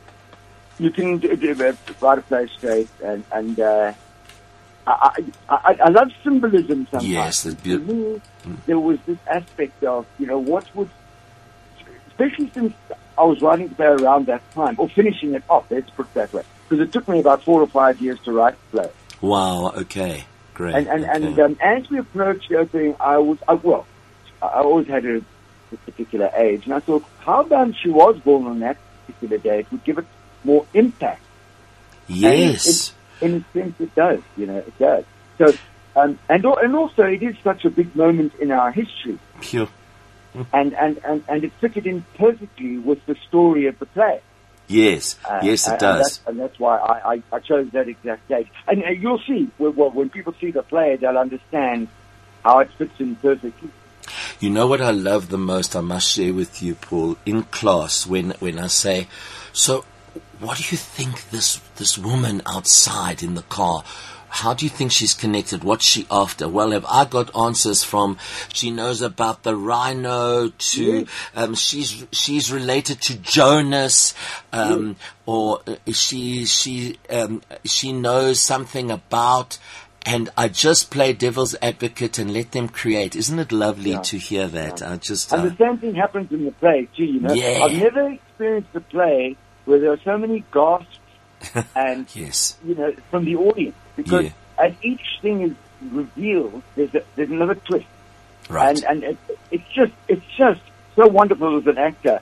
you 0.79 0.91
can 0.91 1.19
d- 1.19 1.37
d- 1.37 1.51
uh, 1.51 1.73
write 2.01 2.19
a 2.19 2.23
play 2.23 2.47
straight, 2.49 2.89
and 3.03 3.25
and 3.33 3.59
uh, 3.59 3.93
I, 4.87 5.25
I 5.49 5.79
I 5.85 5.89
love 5.89 6.11
symbolism 6.23 6.87
sometimes. 6.91 7.09
Yes, 7.09 7.43
that's 7.45 7.57
beautiful. 7.57 7.95
me, 7.95 8.21
there 8.67 8.81
was 8.81 8.99
this 9.07 9.19
aspect 9.29 9.83
of 9.85 10.07
you 10.19 10.27
know 10.27 10.39
what 10.39 10.75
would, 10.75 10.91
especially 12.09 12.51
since 12.51 12.75
I 13.17 13.25
was 13.25 13.41
writing 13.43 13.69
the 13.69 13.75
play 13.75 13.87
around 13.87 14.27
that 14.27 14.49
time 14.53 14.77
or 14.79 14.89
finishing 14.89 15.35
it 15.35 15.45
off. 15.49 15.71
Let's 15.71 15.91
put 15.91 16.07
it 16.07 16.15
that 16.15 16.33
way, 16.33 16.43
because 16.69 16.87
it 16.87 16.93
took 16.93 17.09
me 17.09 17.21
about 17.21 17.43
four 17.45 17.61
or 17.61 17.67
five 17.67 18.01
years 18.01 18.19
to 18.21 18.33
write 18.33 18.55
the 18.71 18.79
play. 18.79 18.91
Wow. 19.21 19.73
Okay. 19.73 20.25
Great. 20.55 20.75
And 20.75 20.87
and, 20.89 21.05
okay. 21.05 21.27
and 21.27 21.39
um, 21.41 21.57
as 21.61 21.89
we 21.91 21.99
approached 21.99 22.49
the 22.49 22.57
opening, 22.57 22.95
I 23.01 23.19
was 23.19 23.39
I, 23.49 23.55
well, 23.55 23.87
I 24.43 24.61
always 24.61 24.87
had 24.87 25.05
a, 25.07 25.17
a 25.73 25.77
particular 25.87 26.31
age, 26.37 26.65
and 26.65 26.75
I 26.75 26.81
thought, 26.81 27.05
how 27.21 27.43
about 27.43 27.75
she 27.83 27.89
was 27.89 28.19
born 28.21 28.47
on 28.47 28.61
that 28.61 28.77
particular 29.07 29.39
day? 29.39 29.61
It 29.61 29.73
would 29.73 29.85
give 29.85 29.99
it 29.99 30.07
more 30.45 30.67
impact. 30.75 31.23
yes. 32.09 32.93
in 33.21 33.35
a 33.37 33.53
sense, 33.53 33.81
it 33.81 33.95
does. 33.95 34.21
You 34.37 34.47
know, 34.47 34.59
it 34.59 34.79
does. 34.79 35.05
So, 35.39 35.55
um, 35.97 36.19
and 36.29 36.45
and 36.45 36.77
also, 36.77 37.05
it 37.05 37.23
is 37.23 37.37
such 37.43 37.65
a 37.65 37.71
big 37.71 37.95
moment 37.97 38.35
in 38.41 38.51
our 38.51 38.73
history, 38.73 39.19
Phew. 39.41 39.69
And 40.53 40.73
and 40.75 40.99
and, 41.05 41.25
and 41.29 41.45
it 41.45 41.53
fitted 41.61 41.87
in 41.87 42.05
perfectly 42.17 42.79
with 42.79 43.05
the 43.07 43.17
story 43.29 43.67
of 43.67 43.79
the 43.79 43.87
play. 43.87 44.21
Yes, 44.69 45.17
Uh, 45.29 45.41
yes, 45.43 45.67
it 45.67 45.73
and- 45.73 45.81
does. 45.81 45.97
And 45.97 46.05
that's, 46.05 46.21
and 46.27 46.41
that's 46.41 46.59
why 46.59 46.79
I, 46.79 47.15
I, 47.15 47.23
I 47.33 47.39
chose 47.41 47.69
that 47.73 47.89
exact 47.89 48.29
date. 48.29 48.47
And 48.67 48.83
uh, 48.85 48.91
you'll 48.91 49.19
see, 49.27 49.51
well, 49.59 49.73
when 49.91 50.09
people 50.09 50.35
see 50.41 50.51
the 50.51 50.63
play, 50.63 50.97
they'll 50.97 51.19
understand 51.19 51.89
how 52.43 52.61
it 52.61 52.71
fits 52.79 52.99
in 52.99 53.17
perfectly. 53.17 53.71
You 54.41 54.51
know 54.51 54.67
what 54.67 54.81
I 54.81 54.91
love 54.91 55.29
the 55.29 55.37
most? 55.39 55.77
I 55.77 55.81
must 55.81 56.09
share 56.13 56.33
with 56.33 56.63
you, 56.63 56.75
Paul. 56.77 57.17
In 57.27 57.43
class, 57.45 58.07
when 58.07 58.31
when 58.41 58.59
I 58.59 58.69
say, 58.69 59.09
"So, 59.53 59.85
what 60.41 60.57
do 60.59 60.65
you 60.71 60.77
think 60.77 61.31
this 61.31 61.61
this 61.77 61.99
woman 61.99 62.41
outside 62.47 63.23
in 63.23 63.35
the 63.35 63.43
car?" 63.43 63.85
How 64.33 64.55
do 64.55 64.65
you 64.65 64.71
think 64.71 64.93
she's 64.93 65.13
connected? 65.13 65.63
What's 65.63 65.85
she 65.85 66.07
after? 66.11 66.49
Well, 66.49 66.71
have 66.71 66.87
I 66.87 67.05
got 67.05 67.37
answers 67.37 67.85
from? 67.85 68.17
She 68.53 68.71
knows 68.71 69.03
about 69.03 69.43
the 69.43 69.55
rhino. 69.55 70.49
To 70.49 71.07
um, 71.35 71.55
she's 71.55 72.07
she's 72.13 72.51
related 72.51 73.03
to 73.03 73.19
Jonas, 73.19 74.15
um, 74.55 74.97
or 75.27 75.61
uh, 75.67 75.77
she 75.93 76.47
she 76.47 76.99
um, 77.11 77.43
she 77.65 77.93
knows 77.93 78.41
something 78.41 78.91
about 78.91 79.59
and 80.05 80.31
I 80.37 80.49
just 80.49 80.91
play 80.91 81.13
devil's 81.13 81.55
advocate 81.63 82.19
and 82.19 82.33
let 82.33 82.53
them 82.53 82.69
create. 82.69 83.15
Isn't 83.15 83.39
it 83.39 83.53
lovely 83.53 83.91
Yeah. 83.93 84.01
to 84.01 84.19
hear 84.19 84.49
that? 84.49 84.83
I 84.83 84.97
just 84.97 85.31
And 85.33 85.43
uh, 85.43 85.49
the 85.51 85.57
same 85.57 85.79
thing 85.79 85.95
happens 85.95 86.33
in 86.33 86.45
the 86.47 86.53
play 86.53 86.89
too. 86.97 87.05
You 87.05 87.21
know, 87.21 87.35
Yeah. 87.35 87.61
I've 87.65 87.77
never 87.79 88.09
experienced 88.11 88.71
a 88.75 88.81
play 88.81 89.37
where 89.67 89.79
there 89.79 89.93
are 89.93 90.01
so 90.05 90.17
many 90.19 90.43
gasps 90.53 90.99
and 91.77 92.07
yes, 92.17 92.57
you 92.65 92.75
know 92.75 92.93
from 93.11 93.25
the 93.25 93.37
audience 93.37 93.77
because 93.97 94.25
Yeah. 94.25 94.31
as 94.59 94.73
each 94.83 95.19
thing 95.21 95.43
is 95.43 95.53
revealed, 95.91 96.63
there's 96.77 96.95
a, 96.95 97.03
there's 97.17 97.31
another 97.31 97.55
twist, 97.55 97.87
right. 98.49 98.77
and 98.77 98.85
and 98.85 99.05
it, 99.05 99.19
it's 99.51 99.69
just 99.75 99.93
it's 100.09 100.27
just 100.37 100.61
so 100.97 101.07
wonderful 101.09 101.59
as 101.59 101.67
an 101.67 101.79
actor 101.79 102.21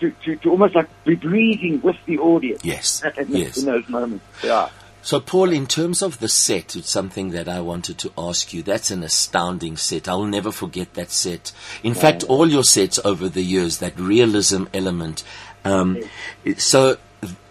to, 0.00 0.10
to, 0.10 0.36
to 0.36 0.50
almost 0.50 0.74
like 0.74 0.88
be 1.04 1.14
breathing 1.14 1.80
with 1.80 1.96
the 2.06 2.18
audience 2.18 2.64
yes, 2.64 3.02
in, 3.16 3.28
yes. 3.28 3.58
in 3.58 3.66
those 3.66 3.88
moments. 3.88 4.24
Yeah. 4.42 4.68
So, 5.02 5.20
Paul, 5.20 5.50
in 5.52 5.66
terms 5.66 6.00
of 6.00 6.18
the 6.18 6.28
set, 6.28 6.74
it's 6.76 6.88
something 6.88 7.28
that 7.32 7.46
I 7.46 7.60
wanted 7.60 7.98
to 7.98 8.12
ask 8.16 8.54
you. 8.54 8.62
That's 8.62 8.90
an 8.90 9.02
astounding 9.02 9.76
set. 9.76 10.08
I'll 10.08 10.24
never 10.24 10.50
forget 10.50 10.94
that 10.94 11.10
set. 11.10 11.52
In 11.82 11.92
fact, 11.92 12.22
all 12.24 12.48
your 12.50 12.64
sets 12.64 12.98
over 13.04 13.28
the 13.28 13.42
years, 13.42 13.78
that 13.80 13.98
realism 14.00 14.64
element. 14.72 15.22
Um, 15.62 15.98
so, 16.56 16.96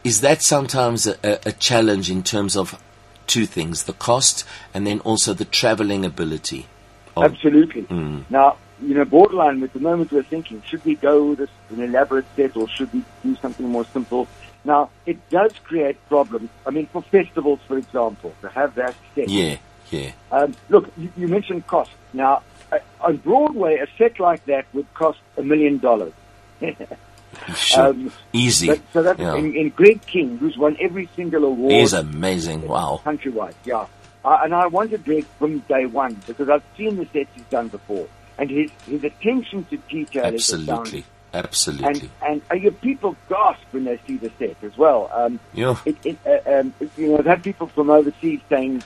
is 0.03 0.21
that 0.21 0.41
sometimes 0.41 1.05
a, 1.05 1.39
a 1.45 1.51
challenge 1.51 2.09
in 2.09 2.23
terms 2.23 2.57
of 2.57 2.81
two 3.27 3.45
things: 3.45 3.83
the 3.83 3.93
cost 3.93 4.45
and 4.73 4.85
then 4.85 4.99
also 5.01 5.33
the 5.33 5.45
traveling 5.45 6.05
ability? 6.05 6.67
of- 7.15 7.23
Absolutely. 7.25 7.83
Mm. 7.83 8.23
Now, 8.29 8.57
you 8.81 8.95
know, 8.95 9.05
borderline 9.05 9.61
at 9.63 9.73
the 9.73 9.79
moment 9.79 10.11
we're 10.11 10.23
thinking, 10.23 10.61
should 10.65 10.83
we 10.83 10.95
go 10.95 11.25
with 11.25 11.39
this, 11.39 11.49
an 11.69 11.81
elaborate 11.81 12.25
set 12.35 12.57
or 12.57 12.67
should 12.67 12.91
we 12.93 13.03
do 13.23 13.35
something 13.37 13.67
more 13.67 13.85
simple? 13.85 14.27
Now, 14.65 14.89
it 15.05 15.17
does 15.29 15.51
create 15.63 15.97
problems. 16.07 16.49
I 16.65 16.71
mean, 16.71 16.87
for 16.87 17.01
festivals, 17.01 17.59
for 17.67 17.77
example, 17.77 18.33
to 18.41 18.49
have 18.49 18.75
that 18.75 18.95
set. 19.13 19.29
Yeah, 19.29 19.57
yeah, 19.91 20.11
Um, 20.31 20.55
look, 20.69 20.91
you, 20.97 21.11
you 21.17 21.27
mentioned 21.27 21.67
cost. 21.67 21.91
Now, 22.13 22.41
uh, 22.71 22.79
on 23.01 23.17
Broadway, 23.17 23.77
a 23.77 23.87
set 23.97 24.19
like 24.19 24.45
that 24.45 24.65
would 24.73 24.91
cost 24.93 25.19
a 25.37 25.43
million 25.43 25.77
dollars. 25.77 26.13
sure, 27.55 27.87
Um, 27.87 28.11
easy. 28.31 28.67
But, 28.67 28.79
so 28.93 29.03
that's 29.03 29.19
yeah. 29.19 29.35
in, 29.35 29.55
in 29.55 29.69
Greg 29.69 30.05
King, 30.05 30.37
who's 30.37 30.57
won 30.57 30.77
every 30.79 31.09
single 31.15 31.43
award 31.45 31.71
He's 31.73 31.93
amazing. 31.93 32.67
Wow. 32.67 33.01
countrywide. 33.05 33.53
Yeah, 33.65 33.85
uh, 34.25 34.39
and 34.43 34.53
I 34.53 34.67
wanted 34.67 35.03
Greg 35.05 35.25
from 35.39 35.59
day 35.59 35.85
one 35.85 36.17
because 36.27 36.49
I've 36.49 36.63
seen 36.77 36.95
the 36.97 37.05
sets 37.13 37.29
he's 37.35 37.43
done 37.45 37.67
before, 37.69 38.07
and 38.37 38.49
his 38.49 38.71
his 38.87 39.03
attention 39.03 39.65
to 39.65 39.77
detail 39.77 40.25
Absolutely, 40.25 40.73
astounding. 40.73 41.03
absolutely. 41.33 42.09
And 42.21 42.31
and 42.31 42.41
uh, 42.51 42.55
your 42.55 42.71
people 42.73 43.15
gasp 43.29 43.61
when 43.71 43.83
they 43.85 43.99
see 44.07 44.17
the 44.17 44.31
set 44.39 44.55
as 44.63 44.77
well. 44.77 45.09
Um, 45.13 45.39
Yeah. 45.53 45.75
it, 45.85 45.97
it, 46.05 46.17
uh, 46.25 46.59
um, 46.59 46.73
you 46.97 47.07
know, 47.09 47.17
I've 47.19 47.25
had 47.25 47.43
people 47.43 47.67
from 47.67 47.89
overseas 47.89 48.39
saying, 48.49 48.83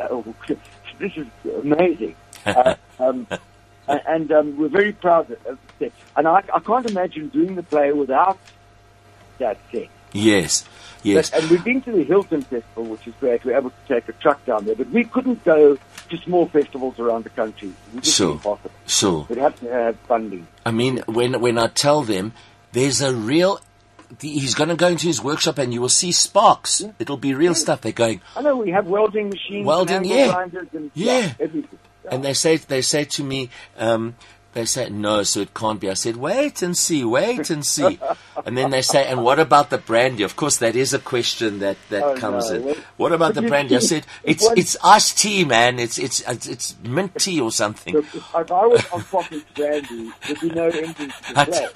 oh, 0.00 0.24
"This 0.98 1.12
is 1.16 1.26
amazing," 1.62 2.16
uh, 2.46 2.74
um, 2.98 3.26
and, 3.86 4.00
and 4.06 4.32
um, 4.32 4.56
we're 4.58 4.68
very 4.68 4.92
proud 4.92 5.30
of 5.46 5.58
set. 5.78 5.92
And 6.16 6.26
I, 6.28 6.42
I 6.54 6.60
can't 6.60 6.88
imagine 6.90 7.28
doing 7.28 7.54
the 7.54 7.62
play 7.62 7.92
without 7.92 8.38
that 9.38 9.58
set. 9.72 9.88
Yes, 10.12 10.64
yes. 11.02 11.30
But, 11.30 11.42
and 11.42 11.50
we've 11.50 11.64
been 11.64 11.82
to 11.82 11.92
the 11.92 12.02
Hilton 12.02 12.40
Festival, 12.42 12.84
which 12.84 13.06
is 13.06 13.14
great. 13.20 13.44
We're 13.44 13.56
able 13.58 13.70
to 13.70 13.76
take 13.94 14.08
a 14.08 14.12
truck 14.14 14.44
down 14.46 14.64
there, 14.64 14.74
but 14.74 14.88
we 14.90 15.04
couldn't 15.04 15.44
go 15.44 15.76
to 16.08 16.16
small 16.18 16.48
festivals 16.48 16.98
around 16.98 17.24
the 17.24 17.30
country. 17.30 17.72
Sure. 18.02 18.40
Sure. 18.86 19.26
We'd 19.28 19.38
have 19.38 19.58
to 19.60 19.68
have 19.70 19.96
funding. 20.08 20.46
I 20.64 20.70
mean, 20.70 21.02
when 21.06 21.40
when 21.40 21.58
I 21.58 21.66
tell 21.66 22.02
them 22.02 22.32
there's 22.72 23.02
a 23.02 23.14
real, 23.14 23.60
he's 24.18 24.54
going 24.54 24.70
to 24.70 24.76
go 24.76 24.88
into 24.88 25.06
his 25.06 25.22
workshop 25.22 25.58
and 25.58 25.74
you 25.74 25.82
will 25.82 25.90
see 25.90 26.10
sparks. 26.10 26.82
It'll 26.98 27.18
be 27.18 27.34
real 27.34 27.54
stuff. 27.54 27.82
They're 27.82 27.92
going, 27.92 28.22
I 28.34 28.40
know 28.40 28.56
we 28.56 28.70
have 28.70 28.86
welding 28.86 29.28
machines, 29.28 29.66
Welding, 29.66 29.96
and 29.96 30.06
yeah. 30.06 30.40
and 30.72 30.90
Yeah. 30.94 31.34
everything. 31.38 31.78
Yeah. 32.04 32.10
and 32.14 32.24
they 32.24 32.32
say 32.32 32.56
they 32.56 32.80
say 32.80 33.04
to 33.04 33.22
me, 33.22 33.50
um, 33.76 34.14
they 34.54 34.64
say 34.64 34.88
no, 34.88 35.22
so 35.24 35.40
it 35.40 35.52
can't 35.54 35.78
be. 35.78 35.90
I 35.90 35.94
said, 35.94 36.16
wait 36.16 36.62
and 36.62 36.76
see, 36.76 37.04
wait 37.04 37.50
and 37.50 37.64
see, 37.64 37.98
and 38.46 38.56
then 38.56 38.70
they 38.70 38.82
say, 38.82 39.06
and 39.06 39.22
what 39.22 39.38
about 39.38 39.70
the 39.70 39.78
brandy? 39.78 40.22
Of 40.24 40.36
course, 40.36 40.56
that 40.58 40.74
is 40.74 40.94
a 40.94 40.98
question 40.98 41.58
that 41.60 41.76
that 41.90 42.02
Oh, 42.02 42.16
comes 42.16 42.50
no. 42.50 42.56
in. 42.70 42.76
What 42.96 43.12
about 43.12 43.34
the 43.34 43.42
brandy? 43.42 43.76
I 43.76 43.80
said, 43.80 44.06
it's 44.24 44.44
it's 44.44 44.58
it's 44.58 44.76
iced 44.82 45.18
tea, 45.18 45.44
man. 45.44 45.78
It's 45.78 45.98
it's 45.98 46.20
it's, 46.26 46.46
it's 46.46 46.76
mint 46.82 47.14
tea 47.18 47.40
or 47.40 47.52
something. 47.52 47.94
If, 47.96 48.14
if 48.14 48.34
I 48.34 48.42
was 48.66 48.84
on 48.90 49.02
Pocket 49.04 49.44
Brandy, 49.54 50.10
there'd 50.26 50.40
be 50.40 50.48
no 50.50 50.68
engines 50.68 51.12
to 51.28 51.44
play. 51.44 51.68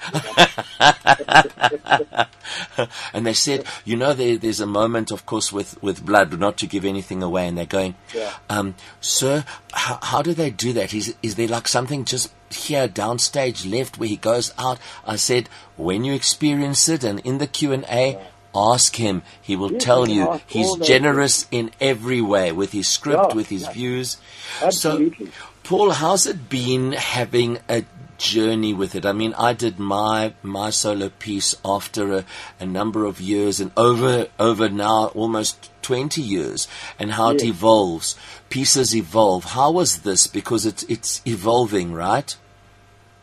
and 3.13 3.25
they 3.25 3.33
said, 3.33 3.65
you 3.85 3.95
know, 3.95 4.13
there, 4.13 4.37
there's 4.37 4.59
a 4.59 4.65
moment, 4.65 5.11
of 5.11 5.25
course, 5.25 5.51
with, 5.51 5.81
with 5.81 6.05
blood, 6.05 6.37
not 6.39 6.57
to 6.57 6.67
give 6.67 6.85
anything 6.85 7.21
away, 7.23 7.47
and 7.47 7.57
they're 7.57 7.65
going, 7.65 7.95
Yeah. 8.13 8.33
um, 8.49 8.75
sir, 9.01 9.45
how, 9.73 9.99
how 10.01 10.21
do 10.21 10.33
they 10.33 10.49
do 10.49 10.73
that? 10.73 10.93
Is, 10.93 11.15
is 11.23 11.35
there 11.35 11.47
like 11.47 11.67
something 11.67 12.05
just 12.05 12.31
here 12.63 12.87
downstage 12.87 13.69
left 13.69 13.97
where 13.97 14.09
he 14.09 14.17
goes 14.17 14.53
out? 14.57 14.79
I 15.05 15.15
said, 15.15 15.49
when 15.77 16.03
you 16.03 16.13
experience 16.13 16.87
it 16.89 17.03
and 17.03 17.19
in 17.21 17.37
the 17.37 17.47
Q&A, 17.47 18.19
ask 18.55 18.95
him. 18.97 19.23
He 19.41 19.55
will 19.55 19.71
Yes, 19.73 19.83
tell 19.83 20.07
you 20.07 20.21
you 20.21 20.25
can 20.25 20.33
ask 20.35 20.43
he's 20.49 20.75
generous 20.77 21.47
in 21.51 21.71
every 21.81 22.21
way 22.21 22.51
with 22.51 22.71
his 22.71 22.87
script, 22.87 23.29
Yeah, 23.29 23.35
with 23.35 23.49
his 23.49 23.63
yeah. 23.63 23.71
views. 23.73 24.17
Absolutely. 24.61 25.25
So, 25.27 25.31
Paul, 25.63 25.91
how's 25.91 26.27
it 26.27 26.49
been 26.49 26.91
having 26.91 27.57
a 27.67 27.83
journey 28.17 28.73
with 28.73 28.93
it? 28.95 29.05
I 29.05 29.11
mean, 29.11 29.33
I 29.33 29.53
did 29.53 29.79
my 29.79 30.33
my 30.43 30.69
solo 30.69 31.09
piece 31.09 31.55
after 31.65 32.13
a, 32.13 32.25
a 32.59 32.65
number 32.65 33.05
of 33.05 33.19
years 33.19 33.59
and 33.59 33.71
over 33.75 34.27
over 34.39 34.69
now 34.69 35.07
almost 35.15 35.71
twenty 35.81 36.21
years, 36.21 36.67
and 36.99 37.13
how 37.13 37.31
it 37.31 37.43
evolves. 37.43 38.15
Pieces 38.49 38.95
evolve. 38.95 39.45
How 39.45 39.71
was 39.71 39.99
this? 39.99 40.27
Because 40.27 40.65
it's 40.65 40.83
it's 40.83 41.21
evolving, 41.25 41.91
right? 41.93 42.35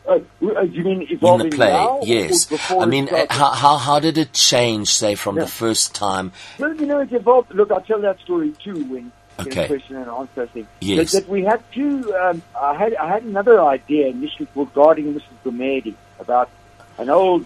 Uh, 0.07 0.19
uh, 0.41 0.61
you 0.61 0.83
mean 0.83 1.01
In 1.03 1.17
the 1.19 1.49
play, 1.55 1.69
now? 1.71 1.99
yes. 2.03 2.47
I 2.71 2.85
mean, 2.85 3.07
uh, 3.09 3.27
how, 3.29 3.51
how 3.51 3.77
how 3.77 3.99
did 3.99 4.17
it 4.17 4.33
change, 4.33 4.87
say, 4.89 5.13
from 5.15 5.35
Yeah. 5.37 5.43
the 5.43 5.49
first 5.49 5.93
time? 5.93 6.31
Well, 6.57 6.73
you 6.75 6.87
know, 6.87 6.99
it 6.99 7.11
evolved. 7.13 7.53
Look, 7.53 7.71
I'll 7.71 7.81
tell 7.81 8.01
that 8.01 8.19
story 8.19 8.51
too 8.63 8.83
when 8.85 9.11
Okay. 9.39 9.67
question 9.67 9.95
and 9.97 10.09
answer 10.09 10.47
thing. 10.47 10.67
Yes. 10.81 11.11
That, 11.11 11.21
that 11.25 11.29
we 11.29 11.43
had 11.43 11.61
two. 11.71 12.13
Um, 12.15 12.41
I 12.59 12.73
had 12.75 12.95
I 12.95 13.07
had 13.09 13.23
another 13.23 13.61
idea 13.61 14.07
initially 14.07 14.47
called 14.53 14.73
Guarding 14.73 15.13
Mrs. 15.13 15.37
Gumedi 15.45 15.93
about 16.19 16.49
an 16.97 17.09
old, 17.09 17.45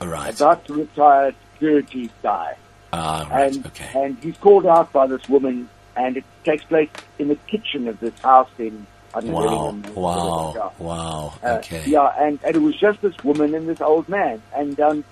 right. 0.00 0.34
about 0.34 0.64
to 0.66 0.74
retire 0.74 1.32
security 1.54 2.10
guy, 2.22 2.54
Ah, 2.92 3.26
right. 3.30 3.54
and 3.56 3.66
Okay. 3.66 3.90
and 3.94 4.16
he's 4.22 4.36
called 4.36 4.66
out 4.66 4.92
by 4.92 5.06
this 5.06 5.26
woman, 5.28 5.68
and 5.96 6.16
it 6.18 6.24
takes 6.44 6.64
place 6.64 6.90
in 7.18 7.28
the 7.28 7.36
kitchen 7.52 7.88
of 7.88 7.98
this 8.00 8.16
house 8.20 8.50
in. 8.58 8.86
I 9.18 9.20
don't 9.20 9.82
know, 9.82 9.92
Wow. 10.00 10.54
Wow. 10.56 10.72
Wow. 10.78 11.34
Uh, 11.42 11.48
Okay. 11.58 11.84
Yeah, 11.86 12.12
and, 12.18 12.38
and 12.44 12.56
it 12.56 12.60
was 12.60 12.76
just 12.76 13.00
this 13.02 13.14
woman 13.24 13.54
and 13.54 13.68
this 13.68 13.80
old 13.80 14.08
man, 14.08 14.40
and 14.54 14.78
um, 14.80 15.04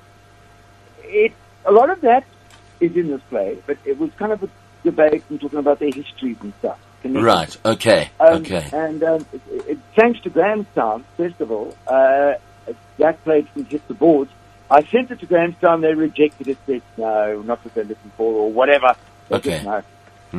it 1.02 1.32
a 1.64 1.72
lot 1.72 1.90
of 1.90 2.00
that 2.02 2.25
is 2.80 2.94
in 2.96 3.08
this 3.08 3.20
play, 3.28 3.58
but 3.66 3.78
it 3.84 3.98
was 3.98 4.10
kind 4.18 4.32
of 4.32 4.42
a 4.42 4.48
debate 4.84 5.25
and 5.30 5.40
talking 5.40 5.58
about 5.58 5.78
their 5.78 5.90
histories 5.92 6.36
and 6.40 6.52
stuff. 6.60 6.78
Right. 7.04 7.56
Okay. 7.64 8.10
Um, 8.18 8.34
okay. 8.42 8.68
And 8.72 9.02
um, 9.04 9.26
it, 9.32 9.40
it, 9.68 9.78
thanks 9.94 10.20
to 10.20 10.30
Grahamstown 10.30 11.04
Festival, 11.16 11.76
uh, 11.86 12.34
that 12.98 13.22
play 13.25 13.42
didn't 13.42 13.68
hit 13.68 13.86
the 13.88 13.94
boards. 13.94 14.30
I 14.68 14.82
sent 14.84 15.10
it 15.12 15.20
to 15.20 15.26
Grahamstown, 15.26 15.80
they 15.82 15.94
rejected 15.94 16.48
it, 16.48 16.58
said 16.66 16.82
no, 16.96 17.42
not 17.42 17.64
what 17.64 17.75
they're 17.75 17.84
looking 17.84 18.10
for, 18.16 18.32
or 18.32 18.52
whatever. 18.52 18.94
They 19.28 19.36
Okay. 19.36 19.50
said 19.58 19.64
no. 19.64 19.82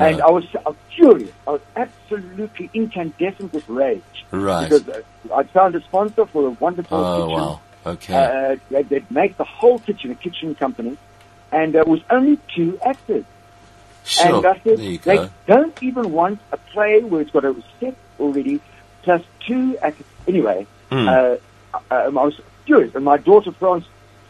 And 0.02 0.22
I 0.22 0.30
was, 0.30 0.46
I 0.56 0.70
was 0.70 0.76
furious. 0.96 1.32
I 1.48 1.52
was 1.52 1.62
absolutely 1.76 2.70
incandescent 2.74 3.54
with 3.54 3.68
rage. 3.70 4.02
Right. 4.32 4.70
Because 4.70 4.88
uh, 4.90 5.02
I 5.36 5.44
found 5.44 5.76
a 5.76 5.82
sponsor 5.82 6.26
for 6.26 6.48
a 6.48 6.52
wonderful 6.52 6.98
Oh 6.98 7.22
kitchen. 7.28 7.40
wow. 7.42 7.62
Okay. 7.86 8.58
Uh, 8.74 8.82
they'd 8.90 9.10
make 9.12 9.38
the 9.38 9.44
whole 9.46 9.80
kitchen 9.80 10.12
a 10.12 10.16
kitchen 10.16 10.56
company, 10.56 10.98
and 11.52 11.74
there 11.74 11.86
was 11.86 12.02
only 12.10 12.38
two 12.54 12.78
actors. 12.86 13.24
Sure. 14.04 14.38
And 14.38 14.46
I 14.46 14.54
said, 14.60 14.78
there 14.78 14.86
you 14.86 14.98
they 15.00 15.16
go. 15.18 15.30
don't 15.48 15.84
even 15.84 16.12
want 16.12 16.40
a 16.52 16.58
play 16.58 17.02
where 17.02 17.22
it's 17.22 17.32
got 17.32 17.46
a 17.46 17.56
set 17.80 17.96
already, 18.20 18.60
plus 19.04 19.22
two 19.46 19.78
actors. 19.82 20.06
Anyway, 20.28 20.68
Mm. 20.92 21.08
uh, 21.08 21.38
uh, 21.92 21.96
I 21.96 22.08
was 22.10 22.40
furious. 22.66 22.96
And 22.96 23.04
my 23.06 23.18
daughter, 23.18 23.52
France, 23.52 23.86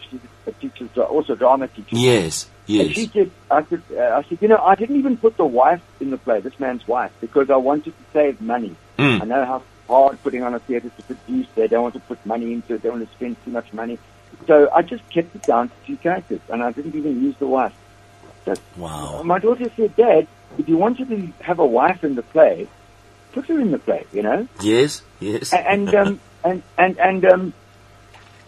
she's 0.10 0.20
a 0.48 0.52
teacher, 0.54 0.88
also 1.04 1.34
a 1.34 1.36
drama 1.36 1.68
teacher. 1.68 1.96
Yes, 1.96 2.48
And 2.70 2.94
she 2.94 3.04
yes. 3.04 3.12
said, 3.14 3.32
I 3.50 3.64
said, 3.64 3.82
uh, 3.96 4.02
I 4.18 4.24
said, 4.24 4.40
you 4.42 4.48
know, 4.50 4.58
I 4.58 4.76
didn't 4.76 4.98
even 4.98 5.16
put 5.18 5.38
the 5.38 5.46
wife 5.46 5.82
in 6.02 6.10
the 6.12 6.18
play, 6.18 6.42
this 6.42 6.60
man's 6.60 6.86
wife, 6.88 7.14
because 7.22 7.50
I 7.50 7.56
wanted 7.56 7.94
to 7.98 8.04
save 8.12 8.42
money. 8.42 8.76
Mm. 9.00 9.22
I 9.22 9.26
know 9.26 9.46
how 9.46 9.64
hard 9.88 10.22
putting 10.22 10.44
on 10.44 10.54
a 10.54 10.60
theatre 10.60 10.90
to 10.90 11.04
produce. 11.04 11.48
They 11.56 11.68
don't 11.68 11.84
want 11.84 11.94
to 11.94 12.02
put 12.02 12.24
money 12.26 12.52
into 12.52 12.74
it. 12.74 12.82
They 12.82 12.90
don't 12.90 13.00
want 13.00 13.10
to 13.10 13.16
spend 13.16 13.38
too 13.46 13.52
much 13.52 13.72
money. 13.72 13.98
So 14.48 14.70
I 14.74 14.82
just 14.82 15.08
kept 15.10 15.34
it 15.34 15.44
down 15.44 15.70
to 15.70 15.76
two 15.86 15.96
characters, 15.98 16.42
and 16.50 16.62
I 16.62 16.72
didn't 16.74 16.96
even 16.96 17.24
use 17.24 17.38
the 17.38 17.48
wife. 17.48 17.74
So 18.44 18.54
Wow. 18.76 19.24
my 19.24 19.40
daughter 19.40 19.72
said, 19.78 19.96
Dad, 19.96 20.28
if 20.58 20.68
you 20.68 20.78
wanted 20.78 21.08
to 21.10 21.44
have 21.44 21.60
a 21.60 21.66
wife 21.66 22.04
in 22.04 22.16
the 22.16 22.22
play, 22.22 22.68
put 23.32 23.46
her 23.48 23.60
in 23.60 23.72
the 23.72 23.80
play, 23.80 24.06
you 24.12 24.24
know? 24.24 24.48
Yes, 24.62 25.02
yes. 25.22 25.54
A- 25.54 25.70
and 25.70 25.94
um, 25.96 26.20
and 26.44 26.64
and 26.78 26.98
and 27.00 27.26
um, 27.26 27.54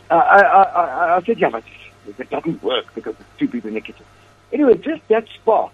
I, 0.09 0.15
I, 0.15 0.61
I, 0.63 1.15
I 1.17 1.21
said, 1.23 1.39
yeah, 1.39 1.49
but 1.49 1.63
it 2.17 2.29
doesn't 2.29 2.63
work 2.63 2.85
because 2.95 3.15
it's 3.19 3.51
people 3.51 3.67
in 3.67 3.73
the 3.75 3.81
kitchen. 3.81 4.05
Anyway, 4.51 4.75
just 4.77 5.07
that 5.09 5.25
spark 5.35 5.71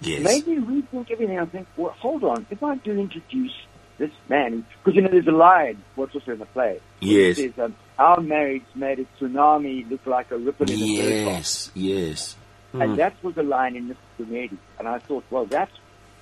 yes. 0.00 0.22
made 0.22 0.46
me 0.46 0.56
rethink 0.58 1.10
everything. 1.10 1.38
I 1.38 1.46
think, 1.46 1.66
well, 1.76 1.90
hold 1.98 2.24
on, 2.24 2.46
if 2.50 2.62
I 2.62 2.76
do 2.76 2.92
introduce 2.92 3.54
this 3.98 4.10
man, 4.28 4.64
because 4.82 4.96
you 4.96 5.02
know 5.02 5.08
there's 5.08 5.26
a 5.26 5.32
line, 5.32 5.82
what's 5.94 6.14
also 6.14 6.32
in 6.32 6.38
the 6.38 6.46
play. 6.46 6.80
Yes. 7.00 7.38
It 7.38 7.54
says, 7.54 7.64
um, 7.64 7.76
our 7.98 8.20
marriage 8.20 8.64
made 8.74 8.98
a 8.98 9.04
tsunami 9.18 9.88
look 9.88 10.04
like 10.06 10.30
a 10.30 10.36
ripple 10.38 10.68
in 10.70 10.78
the 10.78 10.84
yes. 10.86 11.70
Yes, 11.74 11.74
yes. 11.74 12.36
And 12.72 12.82
Mm. 12.92 12.96
that 12.96 13.14
was 13.22 13.36
a 13.36 13.44
line 13.44 13.76
in 13.76 13.88
Mr. 13.88 13.96
Gumedi. 14.18 14.56
And 14.80 14.88
I 14.88 14.98
thought, 14.98 15.24
well, 15.30 15.46
that's, 15.46 15.70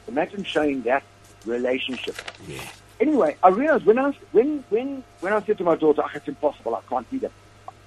imagine 0.07 0.45
showing 0.45 0.83
that 0.83 1.03
relationship. 1.47 2.15
Yeah. 2.47 2.61
Anyway, 3.01 3.37
I 3.43 3.49
realized 3.49 3.87
when 3.87 3.99
I 3.99 4.09
was, 4.09 4.15
when, 4.33 4.63
when, 4.69 5.03
when 5.21 5.33
I 5.33 5.41
said 5.43 5.57
to 5.59 5.65
my 5.65 5.77
daughter, 5.77 6.03
oh, 6.05 6.11
it's 6.15 6.29
impossible, 6.29 6.75
I 6.75 6.83
can't 6.91 7.11
do 7.11 7.19
that. 7.21 7.33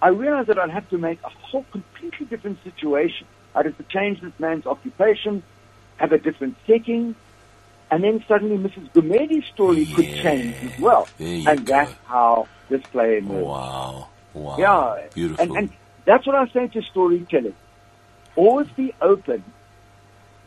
I 0.01 0.09
realized 0.09 0.49
that 0.49 0.59
I'd 0.59 0.69
have 0.69 0.89
to 0.89 0.97
make 0.97 1.19
a 1.23 1.29
whole 1.29 1.65
completely 1.71 2.25
different 2.25 2.63
situation. 2.63 3.27
I'd 3.53 3.65
have 3.65 3.77
to 3.77 3.83
change 3.83 4.21
this 4.21 4.33
man's 4.39 4.65
occupation, 4.65 5.43
have 5.97 6.11
a 6.11 6.17
different 6.17 6.57
setting, 6.67 7.15
and 7.89 8.03
then 8.03 8.23
suddenly 8.27 8.57
Mrs. 8.57 8.91
Gumedi's 8.91 9.47
story 9.47 9.85
could 9.85 10.05
change 10.05 10.55
as 10.63 10.79
well. 10.79 11.07
And 11.19 11.65
go. 11.65 11.73
that's 11.73 11.93
how 12.05 12.47
this 12.69 12.81
play 12.91 13.19
emerged. 13.19 13.45
Wow. 13.45 14.09
Wow. 14.33 14.57
Yeah. 14.57 15.07
Beautiful. 15.13 15.43
And, 15.43 15.57
and 15.57 15.69
that's 16.05 16.25
what 16.27 16.35
I 16.35 16.47
say 16.49 16.67
to 16.67 16.81
storytelling. 16.81 17.55
Always 18.35 18.67
be 18.69 18.93
open 19.01 19.43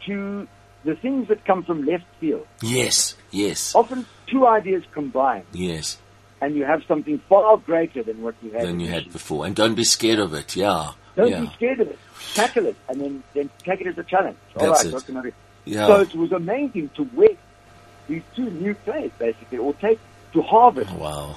to 0.06 0.46
the 0.84 0.94
things 0.94 1.28
that 1.28 1.44
come 1.44 1.64
from 1.64 1.84
left 1.84 2.04
field. 2.20 2.46
yes, 2.62 3.16
yes, 3.30 3.74
Often 3.74 4.06
two 4.26 4.46
ideas 4.46 4.84
combine 4.92 5.44
yes. 5.52 5.98
And 6.40 6.54
you 6.54 6.64
have 6.64 6.84
something 6.84 7.18
far 7.28 7.56
greater 7.56 8.02
than 8.02 8.22
what 8.22 8.34
you 8.42 8.50
had. 8.50 8.62
Than 8.66 8.80
you 8.80 8.88
had 8.88 9.12
before. 9.12 9.46
And 9.46 9.54
don't 9.54 9.74
be 9.74 9.84
scared 9.84 10.18
of 10.18 10.34
it. 10.34 10.56
Yeah. 10.56 10.92
Don't 11.16 11.30
yeah. 11.30 11.40
be 11.40 11.50
scared 11.54 11.80
of 11.80 11.88
it. 11.88 11.98
Tackle 12.34 12.66
it 12.66 12.76
and 12.88 13.00
then, 13.00 13.22
then 13.34 13.50
take 13.64 13.80
it 13.80 13.86
as 13.88 13.98
a 13.98 14.04
challenge. 14.04 14.36
All 14.56 14.66
That's 14.66 14.84
right, 14.84 14.86
it. 14.86 14.94
what 14.94 15.06
can 15.06 15.16
I 15.16 15.22
do? 15.22 15.32
Yeah. 15.64 15.86
So 15.86 16.00
it 16.00 16.14
was 16.14 16.32
amazing 16.32 16.90
to 16.96 17.02
wed 17.14 17.36
these 18.06 18.22
two 18.34 18.50
new 18.50 18.74
plays, 18.74 19.10
basically, 19.18 19.58
or 19.58 19.74
take 19.74 19.98
to 20.32 20.42
harvest 20.42 20.90
wow. 20.92 21.36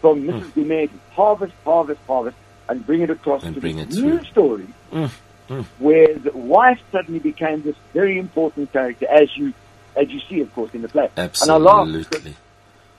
from 0.00 0.24
Mrs. 0.24 0.52
Gumedi, 0.52 0.90
harvest, 1.12 1.54
harvest, 1.64 2.00
harvest, 2.06 2.36
and 2.68 2.84
bring 2.84 3.02
it 3.02 3.10
across 3.10 3.42
And 3.44 3.54
to 3.54 3.60
bring 3.60 3.76
this 3.76 3.96
it 3.96 4.02
new 4.02 4.18
through. 4.18 4.26
story, 4.26 4.66
Mm, 4.92 5.10
mm. 5.48 5.64
where 5.78 6.14
the 6.18 6.32
wife 6.32 6.80
suddenly 6.90 7.18
became 7.18 7.62
this 7.62 7.76
very 7.94 8.18
important 8.18 8.72
character, 8.72 9.06
as 9.08 9.34
you 9.36 9.54
as 9.96 10.08
you 10.10 10.20
see, 10.28 10.40
of 10.40 10.52
course, 10.54 10.72
in 10.74 10.82
the 10.82 10.88
play. 10.88 11.10
And 11.16 11.30
I 11.50 11.56
laugh 11.56 11.86
Absolutely. 11.86 12.34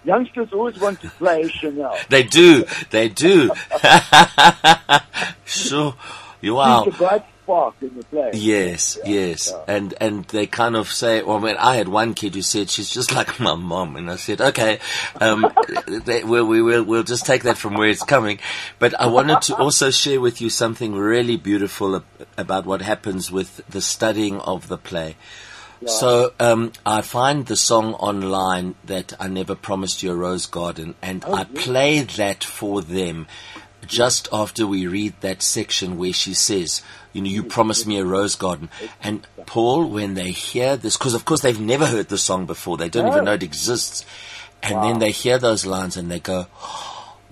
Youngsters 0.04 0.52
always 0.54 0.80
want 0.80 1.02
to 1.02 1.10
play 1.12 1.48
Chanel. 1.50 1.98
They 2.10 2.24
do. 2.24 2.66
They 2.90 3.10
do. 3.10 3.52
sure. 5.46 5.96
You 6.42 6.58
are. 6.58 6.84
She's 6.86 6.94
a 6.96 6.98
bright 6.98 7.26
spark 7.44 7.76
in 7.82 7.96
the 7.98 8.04
play. 8.06 8.32
Yes, 8.34 8.98
Yeah, 9.04 9.12
yes, 9.12 9.52
yeah. 9.54 9.76
and 9.76 9.94
and 10.02 10.26
they 10.26 10.46
kind 10.48 10.76
of 10.76 10.92
say, 10.92 11.22
well, 11.24 11.38
I 11.38 11.42
mean, 11.42 11.56
I 11.58 11.76
had 11.76 11.88
one 11.88 12.14
kid 12.14 12.36
who 12.36 12.42
said 12.42 12.70
she's 12.70 12.90
just 12.90 13.14
like 13.14 13.40
my 13.40 13.56
mom, 13.56 13.96
and 13.96 14.10
I 14.10 14.16
said, 14.18 14.42
okay, 14.42 14.80
um, 15.22 15.46
they, 15.88 16.24
we'll, 16.24 16.46
we 16.46 16.62
will 16.62 16.84
we'll 16.84 17.04
just 17.04 17.26
take 17.26 17.44
that 17.44 17.58
from 17.58 17.76
where 17.76 17.88
it's 17.90 18.04
coming. 18.04 18.40
But 18.80 19.00
I 19.00 19.08
wanted 19.08 19.42
to 19.44 19.56
also 19.56 19.90
share 19.90 20.20
with 20.20 20.42
you 20.42 20.50
something 20.50 20.94
really 20.96 21.38
beautiful 21.38 22.04
about 22.38 22.66
what 22.66 22.82
happens 22.82 23.32
with 23.32 23.62
the 23.70 23.82
studying 23.82 24.40
of 24.40 24.68
the 24.68 24.78
play. 24.78 25.16
So 25.86 26.34
um, 26.40 26.72
I 26.86 27.02
find 27.02 27.46
the 27.46 27.56
song 27.56 27.94
online 27.96 28.76
that 28.86 29.14
I 29.20 29.28
never 29.28 29.56
promised 29.56 30.02
you 30.02 30.12
a 30.12 30.16
rose 30.16 30.46
garden, 30.46 30.96
and 31.02 31.24
I 31.26 31.44
play 31.44 32.02
that 32.02 32.44
for 32.44 32.82
them 32.82 33.28
just 33.86 34.30
after 34.32 34.66
we 34.66 34.88
read 34.88 35.14
that 35.20 35.42
section 35.42 35.98
where 35.98 36.14
she 36.14 36.34
says, 36.34 36.82
"You 37.12 37.22
know, 37.22 37.30
you 37.30 37.44
promised 37.44 37.86
me 37.86 37.98
a 38.00 38.06
rose 38.06 38.36
garden." 38.36 38.70
And 39.02 39.28
Paul, 39.46 39.90
when 39.90 40.14
they 40.14 40.32
hear 40.32 40.78
this, 40.78 40.98
because 40.98 41.14
of 41.14 41.26
course 41.26 41.42
they've 41.42 41.60
never 41.60 41.88
heard 41.88 42.10
the 42.10 42.18
song 42.18 42.46
before, 42.46 42.78
they 42.78 42.90
don't 42.90 43.08
even 43.08 43.26
know 43.26 43.34
it 43.34 43.44
exists, 43.44 44.06
and 44.62 44.82
then 44.84 45.00
they 45.00 45.12
hear 45.12 45.38
those 45.38 45.66
lines 45.66 45.98
and 45.98 46.10
they 46.10 46.20
go. 46.20 46.48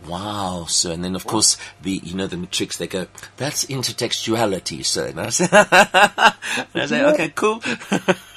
Wow, 0.08 0.66
sir. 0.68 0.94
And 0.94 1.04
then, 1.04 1.14
of 1.14 1.28
course, 1.28 1.58
the, 1.80 2.02
you 2.04 2.16
know, 2.16 2.26
the 2.26 2.36
matrics, 2.36 2.78
they 2.78 2.88
go, 2.88 3.06
that's 3.38 3.66
intertextuality, 3.66 4.84
sir. 4.84 5.10
And 5.10 5.22
I 5.22 5.30
say, 5.30 5.44
and 5.52 6.82
I 6.82 6.86
say 6.88 7.06
okay, 7.06 7.30
cool. 7.30 7.62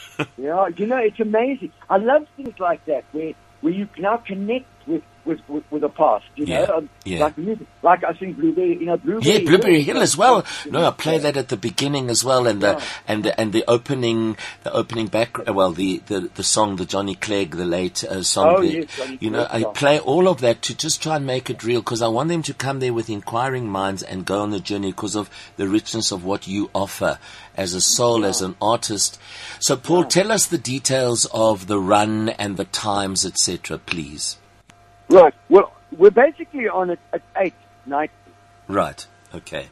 Yeah, 0.44 0.68
you 0.76 0.86
know, 0.86 0.98
it's 0.98 1.20
amazing. 1.20 1.72
I 1.88 1.96
love 1.96 2.26
things 2.36 2.58
like 2.58 2.84
that 2.86 3.04
where 3.12 3.32
where 3.62 3.72
you 3.72 3.88
now 3.98 4.18
connect 4.18 4.66
with 4.86 5.02
with, 5.24 5.40
with, 5.48 5.64
with 5.70 5.80
the 5.80 5.88
past. 5.88 6.26
You 6.36 6.44
know, 6.44 6.60
Yeah, 6.60 6.66
Um, 6.76 6.90
yeah. 7.06 7.20
like 7.20 7.38
music, 7.38 7.66
like 7.82 8.04
I 8.04 8.12
think 8.12 8.36
Blueberry. 8.36 8.76
You 8.78 8.84
know, 8.84 8.98
Blueberry. 8.98 9.32
Yeah, 9.32 9.38
Blueberry 9.48 9.82
Hill 9.82 10.02
as 10.02 10.18
well. 10.18 10.44
You 10.66 10.72
No, 10.72 10.80
know, 10.82 10.88
I 10.88 10.90
play 10.90 11.16
that 11.16 11.38
at 11.38 11.48
the 11.48 11.56
beginning 11.56 12.10
as 12.10 12.22
well, 12.22 12.46
and 12.46 12.60
the 12.60 12.82
and 13.08 13.24
the, 13.24 13.40
and 13.40 13.50
the 13.54 13.64
opening, 13.66 14.36
the 14.64 14.72
opening 14.74 15.06
back. 15.06 15.38
Well, 15.48 15.72
the, 15.72 16.02
the, 16.04 16.28
the 16.34 16.42
song, 16.42 16.76
the 16.76 16.84
Johnny 16.84 17.14
Clegg, 17.14 17.52
the 17.56 17.64
late 17.64 18.04
uh, 18.04 18.22
song. 18.22 18.56
Oh, 18.56 18.60
the, 18.60 18.72
yes, 18.80 18.96
Johnny 18.98 19.16
you 19.22 19.30
know, 19.30 19.46
Clegg 19.46 19.64
I 19.64 19.72
play 19.72 19.98
all 19.98 20.28
of 20.28 20.42
that 20.42 20.60
to 20.60 20.76
just 20.76 21.02
try 21.02 21.16
and 21.16 21.24
make 21.24 21.48
it 21.48 21.64
real 21.64 21.80
because 21.80 22.02
I 22.02 22.08
want 22.08 22.28
them 22.28 22.42
to 22.42 22.52
come 22.52 22.80
there 22.80 22.92
with 22.92 23.08
inquiring 23.08 23.66
minds 23.66 24.02
and 24.02 24.26
go 24.26 24.42
on 24.42 24.50
the 24.50 24.60
journey 24.60 24.90
because 24.90 25.16
of 25.16 25.30
the 25.56 25.66
richness 25.68 26.12
of 26.12 26.22
what 26.22 26.46
you 26.46 26.68
offer 26.74 27.18
as 27.56 27.74
a 27.74 27.80
soul, 27.80 28.24
as 28.24 28.40
an 28.42 28.56
artist. 28.60 29.20
So, 29.58 29.76
Paul, 29.76 30.04
tell 30.04 30.32
us 30.32 30.46
the 30.46 30.58
details 30.58 31.26
of 31.32 31.66
the 31.66 31.78
run 31.78 32.30
and 32.30 32.56
the 32.56 32.64
times, 32.64 33.24
etc., 33.24 33.78
please. 33.78 34.38
Right. 35.08 35.34
Well, 35.48 35.72
we're 35.92 36.10
basically 36.10 36.68
on 36.68 36.90
it 36.90 36.98
at 37.12 37.22
eight 37.36 37.54
night. 37.86 38.10
Right. 38.68 39.06
Okay. 39.34 39.68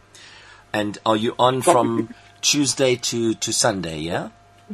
And 0.72 0.98
are 1.04 1.16
you 1.16 1.34
on 1.38 1.62
from 1.62 2.14
Tuesday 2.40 2.96
to, 2.96 3.34
to 3.34 3.52
Sunday? 3.52 3.98
Yeah. 3.98 4.28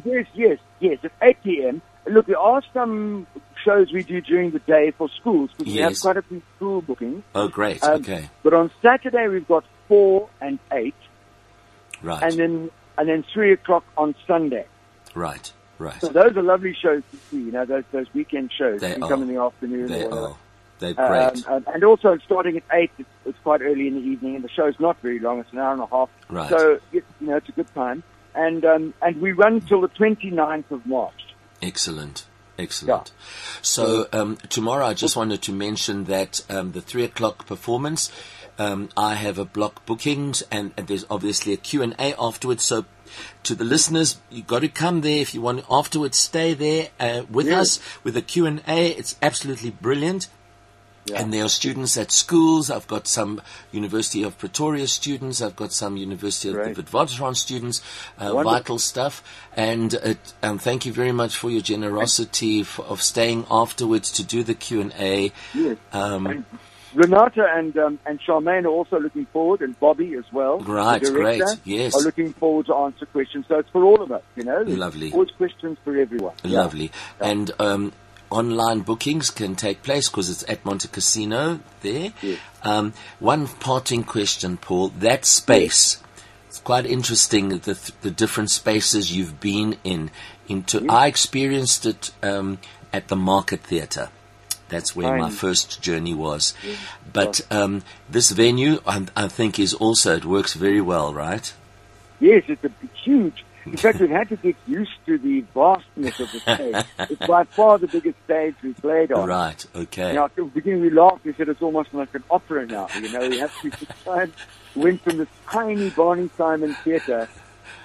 Yes, 0.04 0.26
yes, 0.34 0.58
yes. 0.80 0.98
At 1.02 1.12
eight 1.22 1.42
p.m. 1.42 1.82
Look, 2.06 2.26
there 2.26 2.38
are 2.38 2.62
some 2.72 3.26
shows 3.64 3.92
we 3.92 4.02
do 4.02 4.20
during 4.20 4.50
the 4.50 4.60
day 4.60 4.92
for 4.92 5.08
schools 5.20 5.50
because 5.56 5.72
we 5.72 5.80
have 5.80 6.00
quite 6.00 6.16
a 6.16 6.22
few 6.22 6.42
school 6.56 6.80
bookings. 6.80 7.22
Oh, 7.34 7.48
great. 7.48 7.82
Um, 7.82 8.00
okay. 8.00 8.30
But 8.42 8.54
on 8.54 8.70
Saturday 8.80 9.28
we've 9.28 9.46
got 9.46 9.64
four 9.88 10.28
and 10.40 10.58
eight, 10.72 10.94
Right. 12.02 12.22
and 12.22 12.32
then 12.38 12.70
and 12.98 13.08
then 13.08 13.24
three 13.32 13.52
o'clock 13.52 13.84
on 13.96 14.14
Sunday. 14.26 14.66
right. 15.14 15.52
Right. 15.80 16.00
So 16.00 16.08
those 16.08 16.36
are 16.36 16.42
lovely 16.42 16.74
shows 16.74 17.04
to 17.12 17.16
see. 17.30 17.36
You 17.36 17.52
know, 17.52 17.64
those 17.64 17.84
those 17.92 18.12
weekend 18.12 18.50
shows. 18.52 18.80
They 18.80 18.96
you 18.96 19.04
are. 19.04 19.08
come 19.08 19.22
in 19.22 19.28
the 19.28 19.40
afternoon. 19.40 19.86
They 19.86 20.04
are. 20.06 20.34
They're 20.80 21.00
Um, 21.00 21.06
great. 21.34 21.46
and, 21.46 21.66
and 21.68 21.84
also 21.84 22.18
starting 22.26 22.56
at 22.56 22.64
eight, 22.72 22.90
it's, 22.98 23.08
it's 23.24 23.38
quite 23.44 23.62
early 23.62 23.86
in 23.86 23.94
the 23.94 24.00
evening, 24.00 24.34
and 24.34 24.42
the 24.44 24.48
show's 24.48 24.74
not 24.80 25.00
very 25.02 25.20
long. 25.20 25.38
It's 25.38 25.52
an 25.52 25.60
hour 25.60 25.72
and 25.74 25.82
a 25.82 25.86
half. 25.86 26.08
Right. 26.28 26.50
So 26.50 26.80
it, 26.92 27.04
you 27.20 27.28
know, 27.28 27.36
it's 27.36 27.48
a 27.48 27.52
good 27.52 27.72
time. 27.76 28.02
And 28.34 28.64
um, 28.64 28.92
and 29.02 29.20
we 29.20 29.30
run 29.30 29.60
till 29.60 29.80
the 29.82 29.88
29th 29.88 30.68
of 30.72 30.84
March. 30.84 31.26
Excellent. 31.62 32.26
Excellent. 32.58 33.12
So 33.62 34.06
um, 34.12 34.36
tomorrow, 34.48 34.84
I 34.84 34.94
just 34.94 35.16
wanted 35.16 35.42
to 35.42 35.52
mention 35.52 36.04
that 36.06 36.44
um, 36.50 36.72
the 36.72 36.80
three 36.80 37.04
o'clock 37.04 37.46
performance. 37.46 38.10
Um, 38.58 38.88
I 38.96 39.14
have 39.14 39.38
a 39.38 39.44
block 39.44 39.86
bookings, 39.86 40.42
and, 40.50 40.72
and 40.76 40.88
there's 40.88 41.06
obviously 41.08 41.52
a 41.52 41.56
Q 41.56 41.82
and 41.82 41.94
A 41.98 42.14
afterwards. 42.20 42.64
So, 42.64 42.84
to 43.44 43.54
the 43.54 43.64
listeners, 43.64 44.18
you've 44.30 44.46
got 44.48 44.60
to 44.60 44.68
come 44.68 45.00
there 45.02 45.18
if 45.20 45.32
you 45.34 45.40
want. 45.40 45.64
Afterwards, 45.70 46.18
stay 46.18 46.54
there 46.54 46.88
uh, 46.98 47.22
with 47.30 47.46
Yeah. 47.46 47.60
us 47.60 47.78
with 48.02 48.16
a 48.16 48.22
Q 48.22 48.46
and 48.46 48.62
A. 48.66 48.88
It's 48.88 49.16
absolutely 49.22 49.70
brilliant. 49.70 50.28
Yeah. 51.06 51.22
And 51.22 51.32
there 51.32 51.42
are 51.44 51.48
students 51.48 51.96
at 51.96 52.12
schools. 52.12 52.70
I've 52.70 52.86
got 52.86 53.06
some 53.06 53.40
University 53.72 54.22
of 54.22 54.36
Pretoria 54.36 54.86
students. 54.86 55.40
I've 55.40 55.56
got 55.56 55.72
some 55.72 55.96
University 55.96 56.50
of 56.50 56.56
the 56.56 56.82
Witwatersrand 56.82 57.36
students. 57.36 57.80
Uh, 58.18 58.34
vital 58.42 58.78
stuff. 58.78 59.22
And 59.56 59.94
it, 59.94 60.34
um, 60.42 60.58
thank 60.58 60.84
you 60.84 60.92
very 60.92 61.12
much 61.12 61.34
for 61.34 61.48
your 61.48 61.62
generosity 61.62 62.60
f 62.60 62.78
of 62.80 63.00
staying 63.00 63.46
afterwards 63.50 64.10
to 64.12 64.22
do 64.22 64.42
the 64.42 64.52
Q 64.54 64.82
and 64.82 64.92
A. 64.98 65.32
Yes. 65.54 65.78
Um, 65.94 66.26
And 66.26 66.44
Renate 66.94 67.38
and 67.58 67.76
um, 67.76 67.98
and 68.06 68.18
Charmaine 68.20 68.64
are 68.64 68.68
also 68.68 68.98
looking 68.98 69.26
forward, 69.26 69.60
and 69.60 69.78
Bobby 69.78 70.14
as 70.14 70.24
well. 70.32 70.60
Right, 70.60 71.02
great, 71.02 71.42
yes. 71.64 71.94
Are 71.94 72.00
looking 72.02 72.32
forward 72.32 72.66
to 72.66 72.74
answer 72.74 73.04
questions. 73.06 73.46
So 73.48 73.58
it's 73.58 73.68
for 73.70 73.84
all 73.84 74.02
of 74.02 74.10
us, 74.10 74.22
you 74.36 74.44
know. 74.44 74.64
There's 74.64 74.78
Lovely. 74.78 75.12
Always 75.12 75.30
questions 75.32 75.76
for 75.84 75.96
everyone. 75.96 76.34
Yeah. 76.44 76.60
Lovely. 76.60 76.90
And 77.20 77.50
um, 77.58 77.92
online 78.30 78.80
bookings 78.80 79.30
can 79.30 79.54
take 79.54 79.82
place 79.82 80.08
because 80.08 80.30
it's 80.30 80.48
at 80.48 80.64
Monte 80.64 80.88
Casino 80.88 81.60
there. 81.82 82.12
Yes. 82.22 82.38
Um, 82.62 82.94
one 83.18 83.46
parting 83.46 84.04
question, 84.04 84.56
Paul. 84.56 84.88
That 84.88 85.24
space. 85.24 86.02
It's 86.46 86.60
quite 86.60 86.86
interesting 86.86 87.50
the 87.50 87.74
th- 87.74 88.00
the 88.00 88.10
different 88.10 88.50
spaces 88.50 89.14
you've 89.14 89.40
been 89.40 89.76
in. 89.84 90.10
Into 90.48 90.86
I 90.88 91.06
experienced 91.08 91.84
it 91.84 92.10
um, 92.22 92.58
at 92.90 93.08
the 93.08 93.16
Market 93.16 93.60
Theatre. 93.60 94.08
That's 94.68 94.94
where 94.94 95.16
my 95.16 95.30
first 95.30 95.80
journey 95.82 96.14
was. 96.14 96.54
But 97.12 97.40
um, 97.50 97.82
this 98.08 98.30
venue, 98.30 98.80
I, 98.86 99.06
I 99.16 99.28
think, 99.28 99.58
is 99.58 99.74
also 99.74 100.16
it 100.16 100.24
works 100.24 100.54
very 100.54 100.80
well, 100.80 101.14
right? 101.14 101.52
Yes, 102.20 102.44
it's 102.48 102.62
a 102.64 102.70
it's 102.82 102.98
huge. 103.04 103.44
In 103.64 103.76
fact, 103.84 104.00
we've 104.00 104.10
had 104.10 104.28
to 104.30 104.36
get 104.36 104.56
used 104.66 104.92
to 105.06 105.18
the 105.18 105.40
vastness 105.54 106.20
of 106.20 106.32
the 106.32 106.40
stage. 106.40 106.84
it's 107.10 107.26
by 107.26 107.44
far 107.44 107.78
the 107.78 107.86
biggest 107.86 108.16
stage 108.24 108.54
we've 108.62 108.76
played 108.76 109.12
on. 109.12 109.28
Right. 109.28 109.64
Okay. 109.74 110.14
Now, 110.14 110.26
at 110.26 110.36
the 110.36 110.44
beginning 110.44 110.80
we 110.82 110.90
laughed. 110.90 111.24
We 111.24 111.32
said 111.34 111.48
it's 111.48 111.62
almost 111.62 111.92
like 111.94 112.14
an 112.14 112.24
opera 112.30 112.66
now. 112.66 112.88
You 113.00 113.10
know, 113.12 113.28
we 113.28 113.38
have 113.38 113.52
to 113.62 113.70
decide. 113.70 114.32
Went 114.74 115.00
from 115.02 115.16
this 115.18 115.28
tiny 115.50 115.90
Barney 115.90 116.30
Simon 116.36 116.74
theatre, 116.84 117.28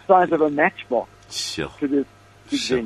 size 0.08 0.32
of 0.32 0.42
a 0.42 0.50
matchbox, 0.50 1.10
Sure. 1.30 1.72
to 1.80 1.88
this 1.88 2.06
Sure. 2.52 2.84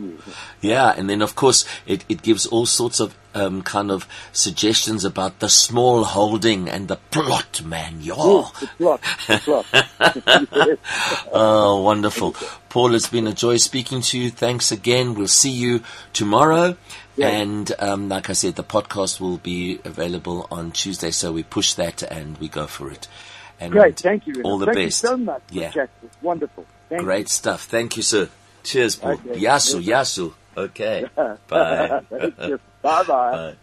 Yeah, 0.62 0.94
and 0.96 1.10
then 1.10 1.22
of 1.22 1.36
course 1.36 1.66
it, 1.86 2.06
it 2.08 2.22
gives 2.22 2.46
all 2.46 2.66
sorts 2.66 3.00
of 3.00 3.16
um, 3.34 3.62
kind 3.62 3.92
of 3.92 4.08
suggestions 4.32 5.04
about 5.06 5.40
the 5.40 5.50
small 5.50 6.04
holding 6.04 6.70
and 6.70 6.88
the 6.88 6.96
plot, 7.12 7.62
man. 7.64 7.98
Yeah. 8.02 8.16
Yes, 8.18 8.60
the 8.60 8.68
plot, 8.78 9.02
the 9.28 9.38
plot. 9.40 10.80
Oh, 11.34 11.82
wonderful. 11.82 12.36
Paul, 12.70 12.96
it's 12.96 13.10
been 13.10 13.28
a 13.28 13.34
joy 13.34 13.58
speaking 13.58 14.02
to 14.02 14.20
you. 14.20 14.30
Thanks 14.32 14.72
again. 14.72 15.14
We'll 15.16 15.28
see 15.28 15.52
you 15.52 15.82
tomorrow. 16.14 16.78
And 17.20 17.72
um, 17.80 18.10
like 18.10 18.30
I 18.30 18.34
said, 18.34 18.56
the 18.56 18.64
podcast 18.64 19.20
will 19.20 19.38
be 19.38 19.80
available 19.84 20.48
on 20.52 20.72
Tuesday, 20.72 21.10
so 21.10 21.32
we 21.32 21.42
push 21.42 21.74
that 21.74 22.04
and 22.04 22.38
we 22.38 22.48
go 22.48 22.68
for 22.68 22.92
it. 22.92 23.08
And 23.60 23.72
Great, 23.72 24.00
thank 24.00 24.28
you. 24.28 24.42
All 24.44 24.60
the 24.60 24.68
Thank 24.68 24.78
best. 24.78 25.02
you 25.04 25.10
so 25.10 25.18
much. 25.18 25.42
Yeah. 25.50 25.72
Jack. 25.72 25.90
Wonderful. 26.22 26.66
Thank 26.90 27.02
Great 27.02 27.28
stuff. 27.28 27.64
Thank 27.64 27.98
you, 27.98 28.04
sir. 28.04 28.30
Cheers, 28.68 28.98
Paul. 28.98 29.14
Okay. 29.14 29.40
Yasu, 29.40 29.82
Yasu. 29.82 30.34
Okay. 30.58 31.06
Bye. 31.16 32.02
Bye-bye. 32.12 32.58
Bye. 32.84 33.56